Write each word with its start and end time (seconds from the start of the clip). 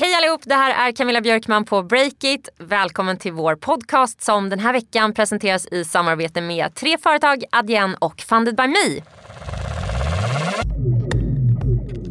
Hej 0.00 0.14
allihop, 0.14 0.40
det 0.44 0.54
här 0.54 0.88
är 0.88 0.92
Camilla 0.92 1.20
Björkman 1.20 1.64
på 1.64 1.82
Breakit. 1.82 2.48
Välkommen 2.58 3.16
till 3.16 3.32
vår 3.32 3.56
podcast 3.56 4.22
som 4.22 4.48
den 4.48 4.58
här 4.58 4.72
veckan 4.72 5.14
presenteras 5.14 5.66
i 5.66 5.84
samarbete 5.84 6.40
med 6.40 6.74
tre 6.74 6.98
företag, 6.98 7.44
Adyen 7.52 7.94
och 7.94 8.20
Funded 8.20 8.56
by 8.56 8.66
Me. 8.66 9.02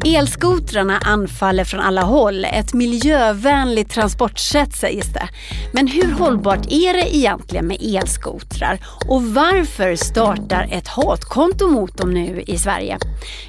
Elskotrarna 0.04 0.98
anfaller 0.98 1.64
från 1.64 1.80
alla 1.80 2.02
håll. 2.02 2.44
Ett 2.44 2.74
miljövänligt 2.74 3.90
transportsätt 3.90 4.76
sägs 4.76 5.12
det. 5.12 5.28
Men 5.72 5.86
hur 5.86 6.12
hållbart 6.12 6.66
är 6.70 6.92
det 6.92 7.16
egentligen 7.16 7.66
med 7.66 7.76
elskotrar? 7.80 8.78
Och 9.08 9.22
varför 9.22 9.96
startar 9.96 10.68
ett 10.72 10.88
hatkonto 10.88 11.66
mot 11.66 11.98
dem 11.98 12.10
nu 12.10 12.42
i 12.46 12.58
Sverige? 12.58 12.98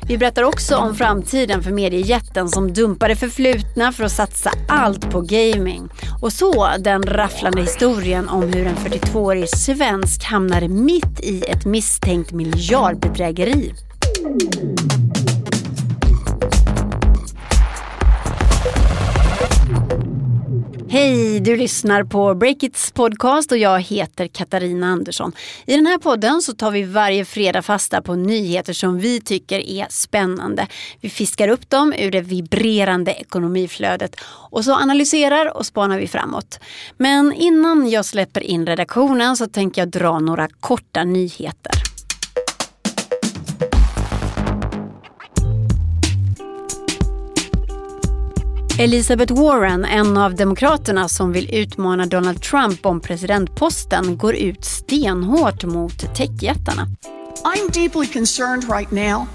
Vi 0.07 0.18
berättar 0.18 0.43
också 0.43 0.75
om 0.75 0.96
framtiden 0.96 1.64
för 1.64 1.71
mediejätten 1.71 2.50
som 2.50 2.74
dumpar 2.74 3.10
det 3.10 3.15
förflutna 3.15 3.92
för 3.92 4.04
att 4.04 4.11
satsa 4.11 4.52
allt 4.68 5.11
på 5.11 5.21
gaming. 5.21 5.89
Och 6.21 6.33
så 6.33 6.68
den 6.79 7.04
rafflande 7.04 7.61
historien 7.61 8.29
om 8.29 8.43
hur 8.43 8.68
en 8.68 8.75
42-årig 8.75 9.50
svensk 9.50 10.24
hamnade 10.24 10.68
mitt 10.68 11.20
i 11.20 11.43
ett 11.47 11.65
misstänkt 11.65 12.32
miljardbedrägeri. 12.32 13.74
Hej, 20.91 21.39
du 21.39 21.57
lyssnar 21.57 22.04
på 22.04 22.36
Breakits 22.36 22.91
podcast 22.91 23.51
och 23.51 23.57
jag 23.57 23.81
heter 23.81 24.27
Katarina 24.27 24.87
Andersson. 24.87 25.31
I 25.65 25.75
den 25.75 25.86
här 25.86 25.97
podden 25.97 26.41
så 26.41 26.54
tar 26.54 26.71
vi 26.71 26.83
varje 26.83 27.25
fredag 27.25 27.61
fasta 27.61 28.01
på 28.01 28.15
nyheter 28.15 28.73
som 28.73 29.00
vi 29.00 29.21
tycker 29.21 29.59
är 29.59 29.86
spännande. 29.89 30.67
Vi 31.01 31.09
fiskar 31.09 31.47
upp 31.47 31.69
dem 31.69 31.93
ur 31.97 32.11
det 32.11 32.22
vibrerande 32.22 33.11
ekonomiflödet 33.14 34.16
och 34.25 34.66
så 34.66 34.73
analyserar 34.73 35.58
och 35.58 35.66
spanar 35.66 36.00
vi 36.00 36.08
framåt. 36.08 36.59
Men 36.97 37.33
innan 37.33 37.89
jag 37.89 38.05
släpper 38.05 38.42
in 38.42 38.66
redaktionen 38.66 39.38
så 39.38 39.48
tänker 39.48 39.81
jag 39.81 39.89
dra 39.89 40.20
några 40.20 40.48
korta 40.59 41.03
nyheter. 41.03 41.91
Elizabeth 48.82 49.34
Warren, 49.34 49.86
en 49.86 50.18
av 50.18 50.36
demokraterna 50.36 51.10
som 51.10 51.32
vill 51.32 51.56
utmana 51.56 52.06
Donald 52.06 52.42
Trump 52.42 52.86
om 52.86 53.02
presidentposten, 53.02 54.18
går 54.18 54.36
ut 54.36 54.66
stenhårt 54.66 55.64
mot 55.64 56.16
techjättarna. 56.16 56.88
I'm 57.44 57.72
deeply 57.72 58.08
concerned 58.08 58.64
right 58.64 58.92
now. 58.92 59.28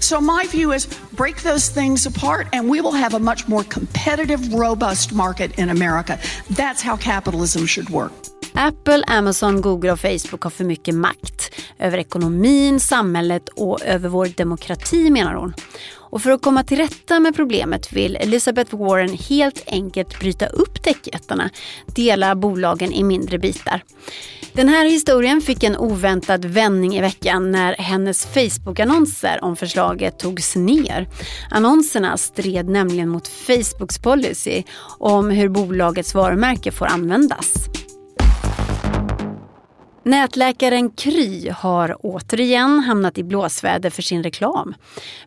So 0.00 0.20
my 0.20 0.46
view 0.52 0.76
is 0.76 0.88
break 1.10 1.42
those 1.42 1.74
things 1.74 2.06
apart 2.06 2.46
and 2.52 2.70
we 2.70 2.80
will 2.80 3.02
have 3.02 3.16
a 3.16 3.18
much 3.18 3.48
more 3.48 3.64
competitive, 3.64 4.54
robust 4.54 5.12
market 5.12 5.58
in 5.58 5.70
America. 5.70 6.18
That's 6.48 6.82
how 6.82 6.96
capitalism 6.96 7.66
should 7.66 7.90
work. 7.90 8.12
Apple, 8.54 9.04
Amazon, 9.06 9.60
Google 9.60 9.92
och 9.92 10.00
Facebook 10.00 10.42
har 10.42 10.50
för 10.50 10.64
mycket 10.64 10.94
makt 10.94 11.50
över 11.78 11.98
ekonomin, 11.98 12.80
samhället 12.80 13.48
och 13.48 13.82
över 13.82 14.08
vår 14.08 14.26
demokrati 14.36 15.10
menar 15.10 15.34
hon. 15.34 15.54
Och 16.12 16.22
för 16.22 16.30
att 16.30 16.42
komma 16.42 16.62
till 16.62 16.78
rätta 16.78 17.20
med 17.20 17.36
problemet 17.36 17.92
vill 17.92 18.16
Elizabeth 18.16 18.76
Warren 18.76 19.18
helt 19.28 19.64
enkelt 19.66 20.20
bryta 20.20 20.46
upp 20.46 20.82
techjättarna, 20.82 21.50
dela 21.86 22.34
bolagen 22.34 22.92
i 22.92 23.04
mindre 23.04 23.38
bitar. 23.38 23.82
Den 24.52 24.68
här 24.68 24.84
historien 24.84 25.40
fick 25.40 25.62
en 25.62 25.76
oväntad 25.76 26.44
vändning 26.44 26.96
i 26.96 27.00
veckan 27.00 27.50
när 27.50 27.74
hennes 27.74 28.26
Facebook-annonser 28.26 29.44
om 29.44 29.56
förslaget 29.56 30.18
togs 30.18 30.56
ner. 30.56 31.08
Annonserna 31.50 32.16
stred 32.16 32.68
nämligen 32.68 33.08
mot 33.08 33.28
Facebooks 33.28 33.98
policy 33.98 34.62
om 34.98 35.30
hur 35.30 35.48
bolagets 35.48 36.14
varumärke 36.14 36.72
får 36.72 36.86
användas. 36.86 37.68
Nätläkaren 40.04 40.90
Kry 40.90 41.50
har 41.50 41.96
återigen 42.00 42.78
hamnat 42.80 43.18
i 43.18 43.24
blåsväder 43.24 43.90
för 43.90 44.02
sin 44.02 44.22
reklam. 44.22 44.74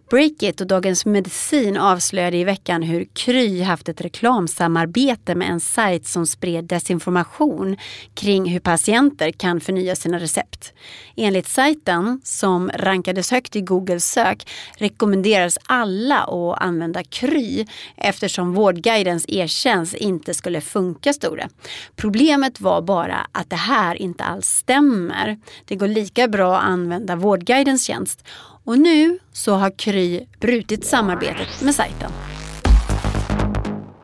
Breakit 0.10 0.62
och 0.62 0.68
Dagens 0.68 1.06
Medicin 1.06 1.78
avslöjade 1.78 2.38
i 2.38 2.44
veckan 2.44 2.84
hur 2.84 3.06
Kry 3.14 3.62
haft 3.62 3.90
ett 3.90 4.02
reklamsamarbete 4.02 5.36
med 5.36 5.50
en 5.50 5.60
sajt 5.60 6.08
som 6.08 6.26
spred 6.26 6.66
desinformation 6.66 7.78
kring 8.14 8.46
hur 8.46 8.60
patienter 8.60 9.32
kan 9.32 9.62
förnya 9.62 9.96
sina 9.96 10.20
recept. 10.20 10.74
Enligt 11.16 11.48
sajten, 11.48 12.22
som 12.24 12.72
rankades 12.74 13.32
högt 13.32 13.56
i 13.56 13.62
Googles 13.62 14.12
sök, 14.12 14.50
rekommenderas 14.78 15.58
alla 15.66 16.20
att 16.20 16.62
använda 16.62 17.04
Kry 17.04 17.66
eftersom 17.98 18.54
Vårdguidens 18.54 19.26
e-tjänst 19.28 19.94
inte 19.94 20.34
skulle 20.34 20.62
funka, 20.62 21.14
stod 21.14 21.38
det. 21.38 21.50
Problemet 21.96 22.62
var 22.62 22.82
bara 22.82 23.28
att 23.32 23.50
det 23.50 23.56
här 23.56 23.96
inte 23.96 24.24
alls 24.24 24.48
stämmer. 24.48 25.40
Det 25.66 25.76
går 25.76 25.88
lika 25.88 26.28
bra 26.28 26.58
att 26.58 26.64
använda 26.64 27.16
Vårdguidens 27.16 27.86
tjänst. 27.86 28.24
Och 28.66 28.80
nu 28.80 29.20
så 29.34 29.54
har 29.54 29.78
Kry 29.78 30.26
brutit 30.40 30.86
samarbetet 30.86 31.62
med 31.62 31.76
sajten. 31.76 32.12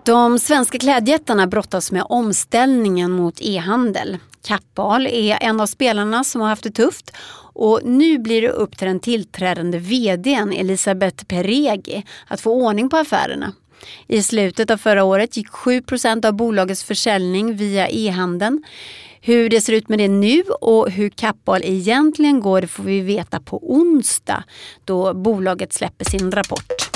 De 0.05 0.39
svenska 0.39 0.79
klädjättarna 0.79 1.47
brottas 1.47 1.91
med 1.91 2.05
omställningen 2.09 3.11
mot 3.11 3.41
e-handel. 3.41 4.17
Kappahl 4.47 5.07
är 5.07 5.37
en 5.41 5.59
av 5.61 5.65
spelarna 5.65 6.23
som 6.23 6.41
har 6.41 6.47
haft 6.47 6.63
det 6.63 6.71
tufft 6.71 7.11
och 7.53 7.79
nu 7.83 8.19
blir 8.19 8.41
det 8.41 8.49
upp 8.49 8.77
till 8.77 8.87
den 8.87 8.99
tillträdande 8.99 9.77
vdn 9.77 10.53
Elisabeth 10.53 11.25
Peregi 11.25 12.03
att 12.27 12.41
få 12.41 12.51
ordning 12.51 12.89
på 12.89 12.97
affärerna. 12.97 13.53
I 14.07 14.23
slutet 14.23 14.71
av 14.71 14.77
förra 14.77 15.03
året 15.03 15.37
gick 15.37 15.47
7% 15.47 16.25
av 16.25 16.33
bolagets 16.33 16.83
försäljning 16.83 17.55
via 17.55 17.89
e-handeln. 17.89 18.63
Hur 19.23 19.49
det 19.49 19.61
ser 19.61 19.73
ut 19.73 19.89
med 19.89 19.99
det 19.99 20.07
nu 20.07 20.43
och 20.61 20.89
hur 20.91 21.09
Kappahl 21.09 21.61
egentligen 21.63 22.39
går 22.41 22.61
det 22.61 22.67
får 22.67 22.83
vi 22.83 23.01
veta 23.01 23.39
på 23.39 23.73
onsdag 23.73 24.43
då 24.85 25.13
bolaget 25.13 25.73
släpper 25.73 26.05
sin 26.05 26.31
rapport. 26.31 26.91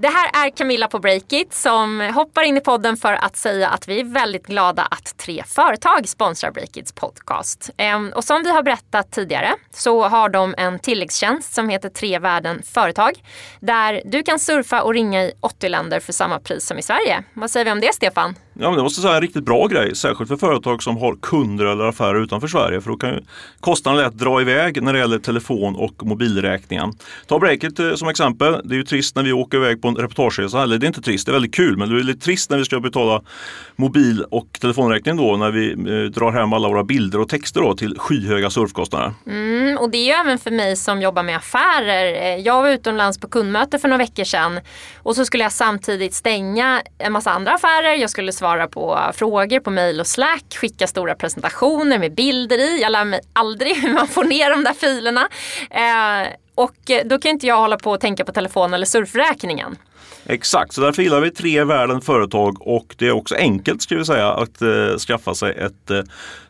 Det 0.00 0.08
här 0.08 0.46
är 0.46 0.50
Camilla 0.50 0.88
på 0.88 0.98
Breakit 0.98 1.54
som 1.54 2.00
hoppar 2.14 2.42
in 2.42 2.56
i 2.56 2.60
podden 2.60 2.96
för 2.96 3.12
att 3.12 3.36
säga 3.36 3.68
att 3.68 3.88
vi 3.88 4.00
är 4.00 4.04
väldigt 4.04 4.46
glada 4.46 4.82
att 4.82 5.18
tre 5.18 5.42
företag 5.46 6.08
sponsrar 6.08 6.50
Breakits 6.50 6.92
podcast. 6.92 7.70
Ehm, 7.76 8.12
och 8.16 8.24
som 8.24 8.42
vi 8.42 8.50
har 8.50 8.62
berättat 8.62 9.10
tidigare 9.10 9.54
så 9.70 10.08
har 10.08 10.28
de 10.28 10.54
en 10.58 10.78
tilläggstjänst 10.78 11.54
som 11.54 11.68
heter 11.68 11.88
Tre 11.88 12.18
värden 12.18 12.62
företag 12.62 13.12
där 13.60 14.02
du 14.04 14.22
kan 14.22 14.38
surfa 14.38 14.82
och 14.82 14.94
ringa 14.94 15.24
i 15.24 15.32
80 15.40 15.68
länder 15.68 16.00
för 16.00 16.12
samma 16.12 16.40
pris 16.40 16.66
som 16.66 16.78
i 16.78 16.82
Sverige. 16.82 17.24
Vad 17.34 17.50
säger 17.50 17.64
vi 17.64 17.72
om 17.72 17.80
det 17.80 17.94
Stefan? 17.94 18.34
Ja, 18.60 18.68
men 18.68 18.76
det 18.76 18.82
måste 18.82 19.00
säga 19.00 19.14
en 19.14 19.20
riktigt 19.20 19.44
bra 19.44 19.66
grej, 19.66 19.96
särskilt 19.96 20.28
för 20.28 20.36
företag 20.36 20.82
som 20.82 20.96
har 20.96 21.16
kunder 21.22 21.64
eller 21.64 21.84
affärer 21.84 22.22
utanför 22.22 22.48
Sverige. 22.48 22.80
För 22.80 22.90
då 22.90 22.96
kan 22.96 23.10
ju 23.10 23.20
kostnaden 23.60 24.04
lätt 24.04 24.12
dra 24.12 24.40
iväg 24.40 24.82
när 24.82 24.92
det 24.92 24.98
gäller 24.98 25.18
telefon 25.18 25.76
och 25.76 26.06
mobilräkningen. 26.06 26.92
Ta 27.26 27.38
Breakit 27.38 27.78
eh, 27.78 27.94
som 27.94 28.08
exempel. 28.08 28.60
Det 28.64 28.74
är 28.74 28.76
ju 28.76 28.84
trist 28.84 29.16
när 29.16 29.22
vi 29.22 29.32
åker 29.32 29.58
iväg 29.58 29.82
på 29.82 29.88
en 29.88 29.96
reportageresa. 29.96 30.62
Eller 30.62 30.78
det 30.78 30.86
är 30.86 30.88
inte 30.88 31.00
trist, 31.00 31.26
det 31.26 31.30
är 31.30 31.32
väldigt 31.32 31.54
kul. 31.54 31.76
Men 31.76 31.88
det 31.90 32.00
är 32.00 32.02
lite 32.02 32.20
trist 32.20 32.50
när 32.50 32.58
vi 32.58 32.64
ska 32.64 32.80
betala 32.80 33.22
mobil 33.76 34.24
och 34.30 34.58
telefonräkningen 34.60 35.16
då 35.16 35.36
när 35.36 35.50
vi 35.50 35.72
eh, 35.72 36.10
drar 36.10 36.32
hem 36.32 36.52
alla 36.52 36.68
våra 36.68 36.84
bilder 36.84 37.20
och 37.20 37.28
texter 37.28 37.60
då 37.60 37.74
till 37.74 37.98
skyhöga 37.98 38.50
surfkostnader. 38.50 39.12
Mm, 39.26 39.78
och 39.78 39.90
det 39.90 39.98
är 39.98 40.04
ju 40.04 40.12
även 40.12 40.38
för 40.38 40.50
mig 40.50 40.76
som 40.76 41.02
jobbar 41.02 41.22
med 41.22 41.36
affärer. 41.36 42.14
Eh, 42.14 42.42
jag 42.42 42.62
var 42.62 42.70
utomlands 42.70 43.20
på 43.20 43.28
kundmöte 43.28 43.78
för 43.78 43.88
några 43.88 43.98
veckor 43.98 44.24
sedan 44.24 44.60
och 44.96 45.16
så 45.16 45.24
skulle 45.24 45.42
jag 45.42 45.52
samtidigt 45.52 46.14
stänga 46.14 46.82
en 46.98 47.12
massa 47.12 47.30
andra 47.30 47.52
affärer. 47.52 47.94
Jag 47.94 48.10
skulle 48.10 48.32
svara 48.32 48.47
svara 48.48 48.68
på 48.68 49.12
frågor 49.14 49.60
på 49.60 49.70
mail 49.70 50.00
och 50.00 50.06
slack, 50.06 50.56
skicka 50.56 50.86
stora 50.86 51.14
presentationer 51.14 51.98
med 51.98 52.14
bilder 52.14 52.58
i. 52.58 52.80
Jag 52.82 52.92
lär 52.92 53.04
mig 53.04 53.20
aldrig 53.32 53.76
hur 53.76 53.94
man 53.94 54.08
får 54.08 54.24
ner 54.24 54.50
de 54.50 54.64
där 54.64 54.72
filerna. 54.72 55.28
Eh, 55.70 56.28
och 56.54 56.76
då 57.04 57.18
kan 57.18 57.30
inte 57.30 57.46
jag 57.46 57.56
hålla 57.56 57.76
på 57.76 57.90
och 57.90 58.00
tänka 58.00 58.24
på 58.24 58.32
telefon 58.32 58.74
eller 58.74 58.86
surfräkningen. 58.86 59.76
Exakt, 60.26 60.72
så 60.72 60.80
därför 60.80 61.02
gillar 61.02 61.20
vi 61.20 61.30
tre 61.30 61.64
världen 61.64 62.00
företag 62.00 62.66
och 62.66 62.94
det 62.98 63.06
är 63.06 63.12
också 63.12 63.34
enkelt 63.34 63.82
ska 63.82 63.96
vi 63.96 64.04
säga 64.04 64.32
att 64.32 64.62
eh, 64.62 64.96
skaffa 64.98 65.34
sig 65.34 65.52
ett 65.52 65.90
eh, 65.90 66.00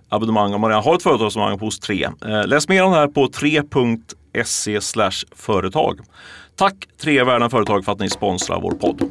abonnemang 0.08 0.54
om 0.54 0.60
man 0.60 0.70
redan 0.70 0.84
har 0.84 0.94
ett 0.94 1.02
företagsabonnemang 1.02 1.58
hos 1.58 1.80
3. 1.80 2.08
Eh, 2.26 2.46
läs 2.46 2.68
mer 2.68 2.84
om 2.84 2.92
det 2.92 2.98
här 2.98 3.08
på 3.08 3.26
3.se 3.26 4.80
företag. 5.36 6.00
Tack 6.56 6.74
Tre 7.02 7.24
världen 7.24 7.50
företag 7.50 7.84
för 7.84 7.92
att 7.92 8.00
ni 8.00 8.10
sponsrar 8.10 8.60
vår 8.60 8.72
podd. 8.72 9.02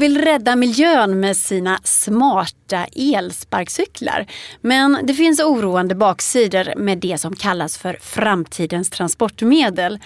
Vill 0.00 0.20
rädda 0.20 0.56
miljön 0.56 1.20
med 1.20 1.36
sina 1.36 1.80
smarta 1.84 2.86
elsparkcyklar. 2.96 4.26
Men 4.60 4.98
det 5.02 5.14
finns 5.14 5.40
oroande 5.40 5.94
baksidor 5.94 6.76
med 6.76 6.98
det 6.98 7.18
som 7.18 7.36
kallas 7.36 7.78
för 7.78 7.98
framtidens 8.00 8.90
transportmedel. 8.90 9.98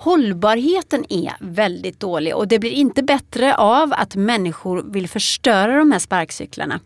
Hållbarheten 0.00 1.04
är 1.08 1.32
väldigt 1.40 2.00
dålig 2.00 2.36
och 2.36 2.48
det 2.48 2.58
blir 2.58 2.70
inte 2.70 3.02
bättre 3.02 3.54
av 3.54 3.92
att 3.92 4.14
människor 4.14 4.82
vill 4.92 5.08
förstöra 5.08 5.78
de 5.78 5.92
här 5.92 5.98
sparkcyklarna. 5.98 6.80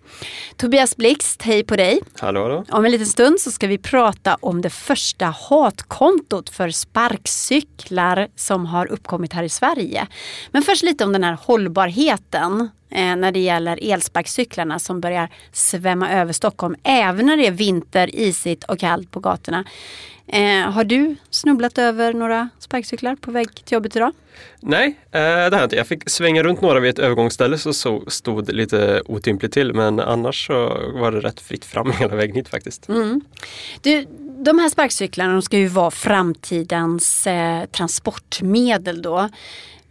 Tobias 0.56 0.96
Blixt, 0.96 1.43
hej 1.43 1.64
på 1.64 1.76
dig! 1.76 2.00
Hallå, 2.19 2.43
hallå. 2.43 2.64
Om 2.70 2.84
en 2.84 2.90
liten 2.90 3.06
stund 3.06 3.40
så 3.40 3.50
ska 3.50 3.66
vi 3.66 3.78
prata 3.78 4.37
om 4.40 4.62
det 4.62 4.70
första 4.70 5.26
hatkontot 5.26 6.50
för 6.50 6.70
sparkcyklar 6.70 8.28
som 8.37 8.66
har 8.66 8.87
uppkommit 8.87 9.32
här 9.32 9.43
i 9.43 9.49
Sverige. 9.49 10.06
Men 10.50 10.62
först 10.62 10.82
lite 10.82 11.05
om 11.05 11.12
den 11.12 11.25
här 11.25 11.38
hållbarheten 11.43 12.69
eh, 12.94 13.17
när 13.17 13.32
det 13.32 13.41
gäller 13.41 13.79
elsparkcyklarna 13.93 14.79
som 14.79 15.00
börjar 15.00 15.29
svämma 15.52 16.11
över 16.11 16.32
Stockholm 16.32 16.76
även 16.82 17.26
när 17.26 17.37
det 17.37 17.46
är 17.46 17.50
vinter, 17.50 18.14
isigt 18.14 18.64
och 18.64 18.79
kallt 18.79 19.11
på 19.11 19.20
gatorna. 19.20 19.64
Eh, 20.26 20.70
har 20.70 20.85
du 20.85 21.17
snubblat 21.31 21.79
över 21.79 22.12
några 22.12 22.49
sparkcyklar 22.58 23.17
på 23.17 23.31
väg 23.31 23.55
till 23.55 23.75
jobbet 23.75 23.96
idag? 23.96 24.12
Nej, 24.61 24.87
eh, 25.11 25.20
det 25.20 25.50
har 25.50 25.50
jag 25.50 25.64
inte. 25.64 25.76
Jag 25.76 25.87
fick 25.87 26.11
svänga 26.11 26.43
runt 26.43 26.61
några 26.61 26.81
vid 26.81 26.91
ett 26.91 26.99
övergångsställe 26.99 27.58
så, 27.58 27.73
så 27.73 28.05
stod 28.08 28.46
det 28.46 28.52
lite 28.52 29.02
otympligt 29.06 29.52
till 29.52 29.73
men 29.73 30.00
annars 30.00 30.47
så 30.47 30.52
var 30.94 31.12
det 31.12 31.20
rätt 31.20 31.40
fritt 31.40 31.64
fram 31.64 31.93
hela 31.99 32.17
vägen 32.17 32.37
hit 32.37 32.49
faktiskt. 32.49 32.88
Mm. 32.88 33.20
Du, 33.82 34.06
de 34.44 34.58
här 34.58 34.69
sparkcyklarna 34.69 35.32
de 35.32 35.43
ska 35.43 35.58
ju 35.58 35.69
vara 35.69 35.90
framtidens 35.90 37.26
eh, 37.26 37.64
transportmedel 37.64 39.02
då. 39.02 39.29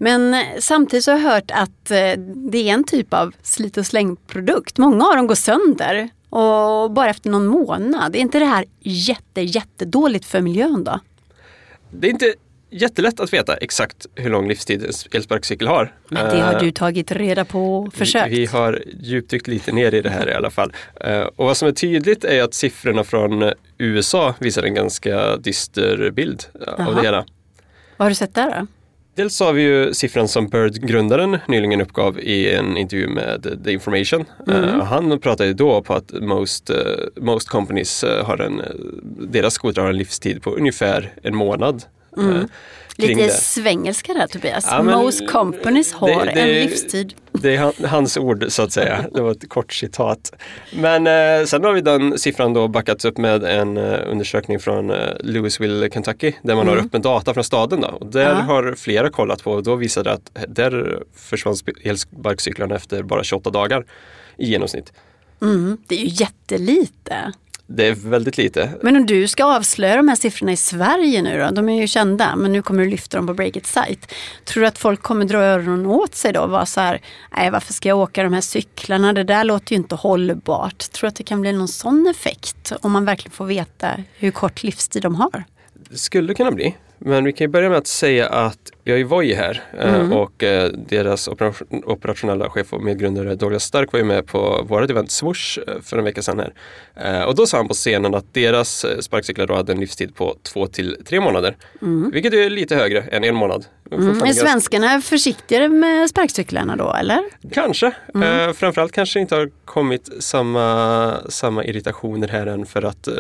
Men 0.04 0.34
eh, 0.34 0.40
samtidigt 0.60 1.04
så 1.04 1.12
har 1.12 1.20
jag 1.20 1.30
hört 1.30 1.52
att 1.52 1.92
eh, 1.92 2.12
det 2.52 2.70
är 2.70 2.74
en 2.74 2.84
typ 2.84 3.14
av 3.14 3.34
slit 3.42 3.78
och 3.78 3.86
slängprodukt. 3.86 4.78
Många 4.78 5.06
av 5.06 5.16
dem 5.16 5.28
går 5.28 5.36
sönder 5.36 6.10
och 6.30 6.92
bara 6.92 7.10
efter 7.10 7.30
någon 7.30 7.46
månad. 7.46 8.16
Är 8.16 8.20
inte 8.20 8.40
det 8.40 8.46
här 8.46 8.66
jätte, 8.80 9.42
jättedåligt 9.42 10.26
för 10.26 10.42
miljön 10.42 10.84
då? 10.84 11.00
Det 11.90 12.08
är 12.08 12.12
inte 12.12 12.34
jättelätt 12.70 13.20
att 13.20 13.34
veta 13.34 13.56
exakt 13.56 14.06
hur 14.16 14.30
lång 14.30 14.48
livstid 14.48 14.84
en 14.84 14.92
elsparkcykel 15.12 15.68
har. 15.68 15.94
Men 16.08 16.36
det 16.36 16.42
har 16.42 16.54
Eh, 16.54 16.60
du 16.60 16.72
tagit 16.72 17.12
reda 17.12 17.46
på 17.46 17.78
och 17.78 17.94
försökt. 17.94 18.32
Vi, 18.32 18.40
vi 18.40 18.46
har 18.46 18.84
djupdykt 19.00 19.48
lite 19.48 19.72
ner 19.72 19.94
i 19.94 20.02
det 20.02 20.10
här 20.10 20.30
i 20.30 20.34
alla 20.34 20.50
fall. 20.50 20.74
Och 21.36 21.46
vad 21.46 21.58
som 21.58 21.68
är 21.68 21.72
tydligt 21.72 22.24
är 22.24 22.44
att 22.44 22.54
siffrorna 22.54 23.04
från 23.04 23.52
USA 23.78 24.36
visar 24.40 24.64
en 24.64 24.74
ganska 24.74 25.38
dyster 25.38 26.12
bild 26.12 26.44
Jaha. 26.78 26.88
av 26.88 26.96
det 26.96 27.02
hela. 27.02 27.26
Vad 27.98 28.06
har 28.06 28.10
du 28.10 28.16
sett 28.16 28.36
där 28.36 28.60
då? 28.60 28.68
Dels 29.15 29.39
har 29.39 29.54
vi 29.54 29.62
ju 29.62 29.94
siffran 29.94 30.27
som 30.27 30.48
Bird-grundaren 30.48 31.38
nyligen 31.48 31.81
uppgav 31.81 32.19
i 32.19 32.54
en 32.54 32.77
intervju 32.77 33.07
med 33.07 33.62
The 33.65 33.71
Information. 33.71 34.25
Eh, 34.48 34.80
och 34.80 34.86
han 34.86 35.19
pratade 35.19 35.54
då 35.54 35.81
på 35.81 35.94
att 35.94 36.12
most, 36.21 36.69
eh, 36.69 36.77
most 37.21 37.50
companies 37.50 38.04
eh, 38.04 38.25
har 38.25 38.38
en, 38.38 38.62
deras 39.31 39.54
skotrar 39.54 39.83
har 39.83 39.89
en 39.92 39.98
livstid 39.98 40.42
på 40.44 40.56
ungefär 40.56 41.13
en 41.24 41.36
månad. 41.36 41.83
kring 42.15 43.07
Lite 43.18 43.21
det. 43.27 43.31
svengelska 43.33 44.13
där 44.13 44.27
Tobias. 44.27 44.68
Ja, 44.71 44.83
men 44.83 45.00
Most 45.00 45.27
companies 45.31 45.94
har 45.94 46.07
det- 46.25 46.31
det- 46.33 46.42
en 46.42 46.50
livstid. 46.69 47.13
Det 47.44 47.56
är 47.56 47.60
han- 47.60 47.74
hans 47.90 48.18
ord 48.18 48.45
så 48.48 48.62
att 48.62 48.72
säga. 48.72 49.06
Det 49.13 49.22
var 49.22 49.31
ett 49.31 49.50
kort 49.50 49.74
citat. 49.74 50.34
Men 50.74 51.07
eh, 51.07 51.45
sen 51.45 51.63
har 51.63 51.74
vi 51.74 51.81
den 51.81 52.18
siffran 52.19 52.54
då 52.54 52.68
backats 52.68 53.06
upp 53.06 53.18
med 53.18 53.44
en 53.44 53.78
eh, 53.78 54.00
undersökning 54.07 54.60
från 54.60 54.90
eh, 54.92 54.98
Louisville, 55.19 55.90
Kentucky 55.90 56.34
där 56.44 56.56
man 56.56 56.68
har 56.68 56.78
öppen 56.78 57.01
data 57.01 57.34
från 57.34 57.44
staden. 57.44 57.81
Då. 57.81 57.88
Och 57.88 58.06
där 58.07 58.25
Mm. 58.25 58.38
Ja. 58.38 58.44
har 58.54 58.74
flera 58.78 59.10
kollat 59.10 59.44
på 59.44 59.51
och 59.51 59.63
då 59.63 59.75
visade 59.75 60.10
det 60.10 60.13
att 60.13 60.56
där 60.56 61.04
försvann 61.16 61.54
sp- 61.54 61.78
elsparkcyklarna 61.84 62.75
efter 62.75 63.04
bara 63.04 63.24
28 63.24 63.50
dagar 63.50 63.86
i 64.38 64.46
genomsnitt. 64.50 64.94
Mm, 65.42 65.78
det 65.88 65.96
är 65.96 66.00
ju 66.00 66.07
jättelite. 66.07 67.31
Det 67.68 67.88
är 67.88 67.95
väldigt 67.95 68.38
lite. 68.38 68.71
Men 68.81 68.95
om 68.95 69.06
du 69.06 69.27
ska 69.27 69.45
avslöja 69.45 69.95
de 69.95 70.07
här 70.07 70.15
siffrorna 70.15 70.51
i 70.51 70.57
Sverige 70.57 71.21
nu 71.21 71.39
då, 71.39 71.51
de 71.51 71.69
är 71.69 71.81
ju 71.81 71.88
kända, 71.88 72.36
men 72.36 72.51
nu 72.51 72.62
kommer 72.62 72.83
du 72.83 72.89
lyfta 72.89 73.18
dem 73.18 73.27
på 73.27 73.33
Breakit 73.33 73.65
sajt. 73.65 74.13
Tror 74.45 74.62
du 74.62 74.68
att 74.68 74.77
folk 74.77 75.01
kommer 75.01 75.25
dra 75.25 75.38
öronen 75.38 75.86
åt 75.86 76.15
sig 76.15 76.33
då 76.33 76.42
och 76.42 76.50
vara 76.50 76.65
så 76.65 76.81
här, 76.81 77.01
nej 77.38 77.51
varför 77.51 77.74
ska 77.74 77.89
jag 77.89 77.98
åka 77.98 78.24
de 78.24 78.33
här 78.33 78.42
cyklarna, 78.42 79.13
det 79.13 79.24
där 79.24 79.44
låter 79.44 79.71
ju 79.71 79.77
inte 79.77 79.95
hållbart. 79.95 80.77
Tror 80.77 81.01
du 81.01 81.07
att 81.07 81.15
det 81.15 81.24
kan 81.24 81.42
bli 81.42 81.54
någon 81.54 81.68
sån 81.68 82.07
effekt 82.07 82.71
om 82.81 82.92
man 82.92 83.06
verkligen 83.06 83.31
får 83.31 83.45
veta 83.45 83.89
hur 84.18 84.31
kort 84.31 84.63
livstid 84.63 85.01
de 85.01 85.15
har? 85.15 85.44
Det 85.74 85.98
skulle 85.98 86.33
kunna 86.33 86.51
bli. 86.51 86.75
Men 87.06 87.24
vi 87.24 87.34
kan 87.34 87.46
ju 87.46 87.50
börja 87.50 87.70
med 87.70 87.78
att 87.78 87.88
säga 87.88 88.28
att 88.28 88.72
vi 88.84 88.92
har 88.92 88.98
ju 88.98 89.04
Voi 89.04 89.34
här 89.34 89.64
eh, 89.80 90.12
och 90.12 90.44
eh, 90.44 90.72
deras 90.72 91.28
operation- 91.28 91.84
operationella 91.86 92.50
chef 92.50 92.74
och 92.74 92.84
medgrundare 92.84 93.36
Douglas 93.36 93.64
Stark 93.64 93.92
var 93.94 94.00
ju 94.00 94.06
med 94.06 94.28
på 94.28 94.66
vårt 94.70 94.90
event 94.90 95.12
Swoosh 95.12 95.60
eh, 95.68 95.82
för 95.82 95.98
en 95.98 96.04
vecka 96.04 96.22
sedan 96.22 96.40
här. 96.40 96.54
Och 97.26 97.36
då 97.36 97.46
sa 97.46 97.58
han 97.58 97.68
på 97.68 97.74
scenen 97.74 98.16
att 98.16 98.34
deras 98.34 98.86
sparkcyklar 99.00 99.48
då 99.48 99.56
hade 99.56 99.72
en 99.72 99.80
livstid 99.80 100.16
på 100.16 100.36
två 100.44 100.68
till 100.68 100.98
tre 101.06 101.20
månader. 101.20 101.56
Vilket 102.14 102.34
är 102.34 102.50
lite 102.50 102.76
högre 102.76 103.02
än 103.02 103.24
en 103.24 103.36
månad. 103.36 103.66
Mm. 103.92 104.24
Är 104.24 104.34
svenskarna 104.34 105.02
försiktigare 105.02 105.70
med 105.70 106.10
sparkcyklarna 106.10 106.76
då 106.76 106.94
eller? 106.94 107.20
Kanske. 107.52 107.88
Eh, 108.16 108.54
framförallt 108.54 108.92
kanske 108.92 109.20
inte 109.20 109.36
har 109.36 109.50
kommit 109.66 110.10
samma, 110.20 111.16
samma 111.30 111.66
irritationer 111.66 112.28
här 112.28 112.48
än 112.48 112.66
för 112.66 112.82
att 112.82 113.08
eh, 113.08 113.14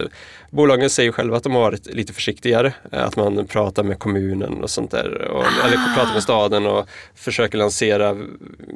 bolagen 0.49 0.89
säger 0.89 1.11
själva 1.11 1.37
att 1.37 1.43
de 1.43 1.53
har 1.53 1.61
varit 1.61 1.85
lite 1.93 2.13
försiktigare. 2.13 2.73
Att 2.91 3.15
man 3.15 3.47
pratar 3.47 3.72
med 3.81 3.99
kommunen 3.99 4.63
och 4.63 4.69
sånt 4.69 4.91
där. 4.91 5.21
Och, 5.21 5.45
Eller 5.65 5.95
pratar 5.95 6.13
med 6.13 6.23
staden 6.23 6.65
och 6.65 6.87
försöker 7.15 7.57
lansera, 7.57 8.17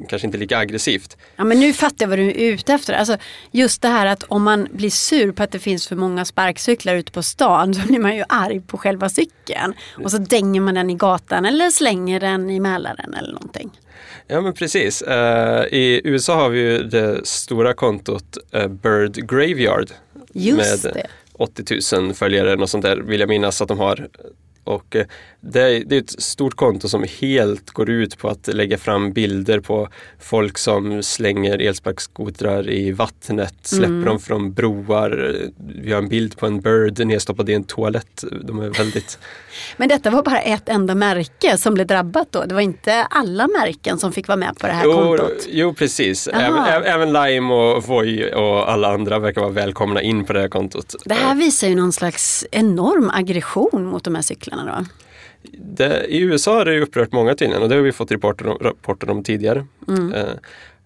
kanske 0.10 0.26
inte 0.26 0.38
lika 0.38 0.58
aggressivt. 0.58 1.18
Ja 1.36 1.44
men 1.44 1.60
nu 1.60 1.74
fattar 1.74 2.06
jag 2.06 2.10
vad 2.10 2.20
du 2.20 2.30
är 2.30 2.54
ute 2.54 2.74
efter. 2.74 2.94
Alltså, 2.94 3.18
just 3.52 3.82
det 3.82 3.88
här 3.88 4.06
att 4.06 4.24
om 4.24 4.44
man 4.44 4.68
blir 4.72 4.90
sur 4.90 5.32
på 5.32 5.44
att 5.44 5.52
det 5.52 5.60
finns 5.60 5.88
för 5.88 5.96
många 5.96 6.26
sparkcyklar 6.26 6.96
ute 6.96 7.12
på 7.12 7.24
stan 7.24 7.74
så 7.74 7.88
blir 7.88 8.00
man 8.00 8.16
ju 8.16 8.24
arg 8.30 8.62
på 8.62 8.78
själva 8.78 9.10
cykeln. 9.10 9.74
Och 10.04 10.12
så 10.12 10.18
dänger 10.18 10.62
man 10.62 10.76
den 10.76 10.90
i 10.90 10.96
gatan 10.96 11.46
eller 11.46 11.70
slänger 11.70 12.20
den 12.20 12.50
i 12.50 12.60
Mälaren 12.60 13.14
eller 13.14 13.34
någonting. 13.34 13.72
Ja 14.28 14.42
men 14.42 14.54
precis. 14.54 15.02
Eh, 15.02 15.66
I 15.66 16.02
USA 16.04 16.36
har 16.36 16.50
vi 16.50 16.60
ju 16.60 16.84
det 16.84 17.28
stora 17.28 17.74
kontot 17.74 18.38
eh, 18.52 18.68
Bird 18.68 19.30
Graveyard. 19.30 19.92
Just 20.34 20.84
med 20.84 20.94
det. 20.94 21.08
80 21.34 22.02
000 22.02 22.14
följare 22.14 22.56
och 22.56 22.70
sånt 22.70 22.86
där 22.86 22.98
vill 22.98 23.20
jag 23.20 23.30
minnas 23.30 23.62
att 23.62 23.68
de 23.68 23.80
har. 23.80 24.08
Och 24.68 24.96
eh, 24.96 25.06
det 25.52 25.62
är, 25.62 25.84
det 25.86 25.96
är 25.96 26.00
ett 26.02 26.22
stort 26.22 26.56
konto 26.56 26.90
som 26.90 27.06
helt 27.22 27.70
går 27.72 27.90
ut 27.90 28.18
på 28.18 28.30
att 28.30 28.48
lägga 28.48 28.78
fram 28.78 29.12
bilder 29.12 29.60
på 29.60 29.88
folk 30.20 30.58
som 30.58 31.04
slänger 31.04 31.58
elsparkskotrar 31.62 32.70
i 32.70 32.92
vattnet, 32.92 33.54
släpper 33.62 33.88
Mm. 33.94 34.06
dem 34.06 34.20
från 34.20 34.54
broar. 34.54 35.36
Vi 35.82 35.92
har 35.92 35.98
en 36.02 36.10
bild 36.10 36.38
på 36.38 36.46
en 36.46 36.62
bird 36.62 37.06
nedstoppad 37.06 37.50
i 37.50 37.54
en 37.54 37.64
toalett. 37.64 38.24
De 38.44 38.60
är 38.60 38.70
väldigt... 38.70 39.20
Men 39.78 39.90
detta 39.90 40.10
var 40.10 40.24
bara 40.24 40.40
ett 40.42 40.70
enda 40.70 40.96
märke 40.96 41.58
som 41.58 41.74
blev 41.74 41.88
drabbat 41.88 42.28
då. 42.32 42.44
Det 42.46 42.54
var 42.54 42.62
inte 42.62 43.04
alla 43.04 43.48
märken 43.48 43.98
som 44.00 44.12
fick 44.12 44.28
vara 44.28 44.36
med 44.38 44.58
på 44.58 44.68
det 44.68 44.74
här 44.74 44.86
Jo, 44.86 44.94
kontot. 44.94 45.48
jo 45.50 45.74
precis. 45.74 46.28
Även, 46.28 46.84
även 46.84 47.14
Lime 47.14 47.54
och 47.54 47.84
Voi 47.84 48.34
och 48.34 48.72
alla 48.72 48.94
andra 48.94 49.20
verkar 49.20 49.42
vara 49.42 49.52
välkomna 49.52 50.02
in 50.02 50.26
på 50.26 50.34
det 50.34 50.40
här 50.42 50.48
kontot. 50.50 50.96
Det 51.06 51.14
här 51.14 51.36
visar 51.36 51.68
ju 51.68 51.76
någon 51.76 51.92
slags 51.94 52.46
enorm 52.52 53.10
aggression 53.14 53.86
mot 53.86 54.04
de 54.04 54.16
här 54.16 54.22
cyklarna 54.22 54.66
då. 54.80 54.86
Det, 55.52 56.06
I 56.10 56.20
USA 56.22 56.58
har 56.58 56.66
det 56.66 56.80
upprört 56.80 57.12
många 57.12 57.36
tydligen 57.36 57.64
och 57.64 57.70
det 57.70 57.76
har 57.76 57.82
vi 57.82 57.92
fått 57.92 58.12
rapporter 58.12 58.48
om, 58.48 58.58
rapporter 58.62 59.10
om 59.10 59.24
tidigare. 59.24 59.66
Eh, 60.16 60.24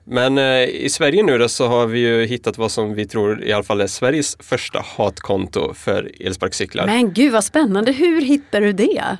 Men 0.03 0.37
eh, 0.37 0.63
i 0.63 0.89
Sverige 0.89 1.23
nu 1.23 1.37
då 1.37 1.49
så 1.49 1.67
har 1.67 1.87
vi 1.87 1.99
ju 1.99 2.25
hittat 2.25 2.57
vad 2.57 2.71
som 2.71 2.93
vi 2.93 3.05
tror 3.05 3.43
i 3.43 3.53
alla 3.53 3.63
fall 3.63 3.81
är 3.81 3.87
Sveriges 3.87 4.37
första 4.39 4.83
hatkonto 4.97 5.73
för 5.73 6.11
elsparkcyklar. 6.19 6.85
Men 6.85 7.13
gud 7.13 7.33
vad 7.33 7.43
spännande, 7.43 7.91
hur 7.91 8.21
hittar 8.21 8.61
du 8.61 8.71
det? 8.73 9.17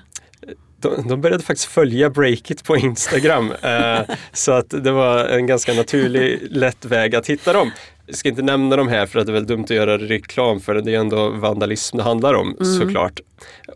De, 0.81 1.07
de 1.07 1.21
började 1.21 1.43
faktiskt 1.43 1.67
följa 1.67 2.09
Breakit 2.09 2.63
på 2.63 2.77
Instagram. 2.77 3.51
eh, 3.61 4.01
så 4.33 4.51
att 4.51 4.69
det 4.69 4.91
var 4.91 5.25
en 5.25 5.47
ganska 5.47 5.73
naturlig, 5.73 6.39
lätt 6.49 6.85
väg 6.85 7.15
att 7.15 7.27
hitta 7.29 7.53
dem. 7.53 7.71
Jag 8.11 8.17
ska 8.17 8.29
inte 8.29 8.41
nämna 8.41 8.75
dem 8.75 8.87
här 8.87 9.05
för 9.05 9.19
att 9.19 9.25
det 9.25 9.31
är 9.31 9.33
väl 9.33 9.45
dumt 9.45 9.63
att 9.63 9.69
göra 9.69 9.97
reklam 9.97 10.59
för 10.59 10.73
det. 10.75 10.81
Det 10.81 10.95
är 10.95 10.99
ändå 10.99 11.29
vandalism 11.29 11.97
det 11.97 12.03
handlar 12.03 12.33
om 12.33 12.55
såklart. 12.79 13.19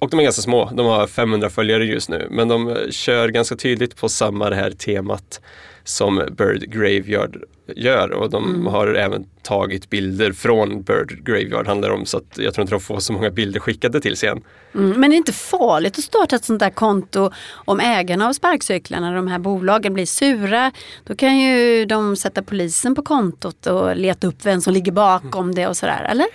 Och 0.02 0.10
de 0.10 0.20
är 0.20 0.24
ganska 0.24 0.42
små. 0.42 0.70
De 0.74 0.86
har 0.86 1.08
500 1.08 1.50
följare 1.50 1.86
just 1.86 2.10
nu. 2.10 2.28
Men 2.32 2.48
de 2.48 2.78
kör 2.90 3.28
ganska 3.28 3.56
tydligt 3.56 3.96
på 3.96 4.10
samma 4.10 4.50
det 4.50 4.56
här 4.56 4.72
temat 4.72 5.42
som 5.84 6.22
Bird 6.38 6.72
Graveyard 6.72 7.38
gör. 7.76 8.12
Och 8.12 8.30
de 8.30 8.68
har 8.68 8.88
även 8.88 9.26
tagit 9.42 9.90
bilder 9.90 10.32
från 10.32 10.82
Bird 10.82 11.26
Graveyard 11.26 11.68
handlar 11.68 11.90
det 11.90 11.96
om. 11.96 12.06
Så 12.06 12.18
att 12.18 12.38
jag 12.38 12.54
tror 12.54 12.62
inte 12.64 12.74
de 12.74 12.80
får 12.82 13.00
så 13.00 13.14
många 13.14 13.30
bilder 13.30 13.60
skickade 13.60 14.02
till 14.02 14.16
sig 14.18 14.30
än. 14.30 14.42
Mm, 14.76 15.00
men 15.00 15.10
det 15.10 15.16
är 15.16 15.18
inte 15.18 15.34
farligt 15.34 15.98
att 15.98 16.04
starta 16.04 16.36
ett 16.36 16.46
sånt 16.46 16.60
där 16.60 16.70
konto 16.70 17.32
om 17.54 17.80
ägarna 17.80 18.28
av 18.28 18.34
sparkcyklarna, 18.34 19.12
de 19.16 19.28
här 19.28 19.40
bolagen, 19.40 19.94
blir 19.94 20.06
sura. 20.06 20.72
Då 21.04 21.16
kan 21.16 21.38
ju 21.40 21.86
de 21.86 22.16
sätta 22.16 22.42
polisen 22.44 22.96
på 22.96 23.02
kontot 23.02 23.68
och 23.68 23.96
leta 23.96 24.28
upp 24.28 24.46
vem 24.46 24.62
som 24.62 24.74
ligger 24.74 24.92
bakom 24.92 25.56
det 25.56 25.68
och 25.68 25.78
sådär, 25.78 26.08
eller? 26.12 26.26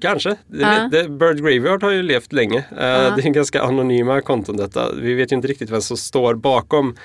Kanske. 0.00 0.30
Det, 0.46 0.60
Ja. 0.60 0.88
det, 0.92 1.08
Bird 1.08 1.36
Graveyard 1.36 1.82
har 1.82 1.90
ju 1.90 2.02
levt 2.02 2.32
länge. 2.32 2.58
Eh, 2.58 2.76
Det 3.16 3.22
är 3.24 3.30
ganska 3.32 3.62
anonyma 3.62 4.20
konton 4.20 4.56
detta. 4.56 4.92
Vi 4.92 5.14
vet 5.14 5.32
ju 5.32 5.36
inte 5.36 5.48
riktigt 5.48 5.70
vem 5.70 5.80
som 5.80 5.96
står 5.96 6.34
bakom 6.34 6.96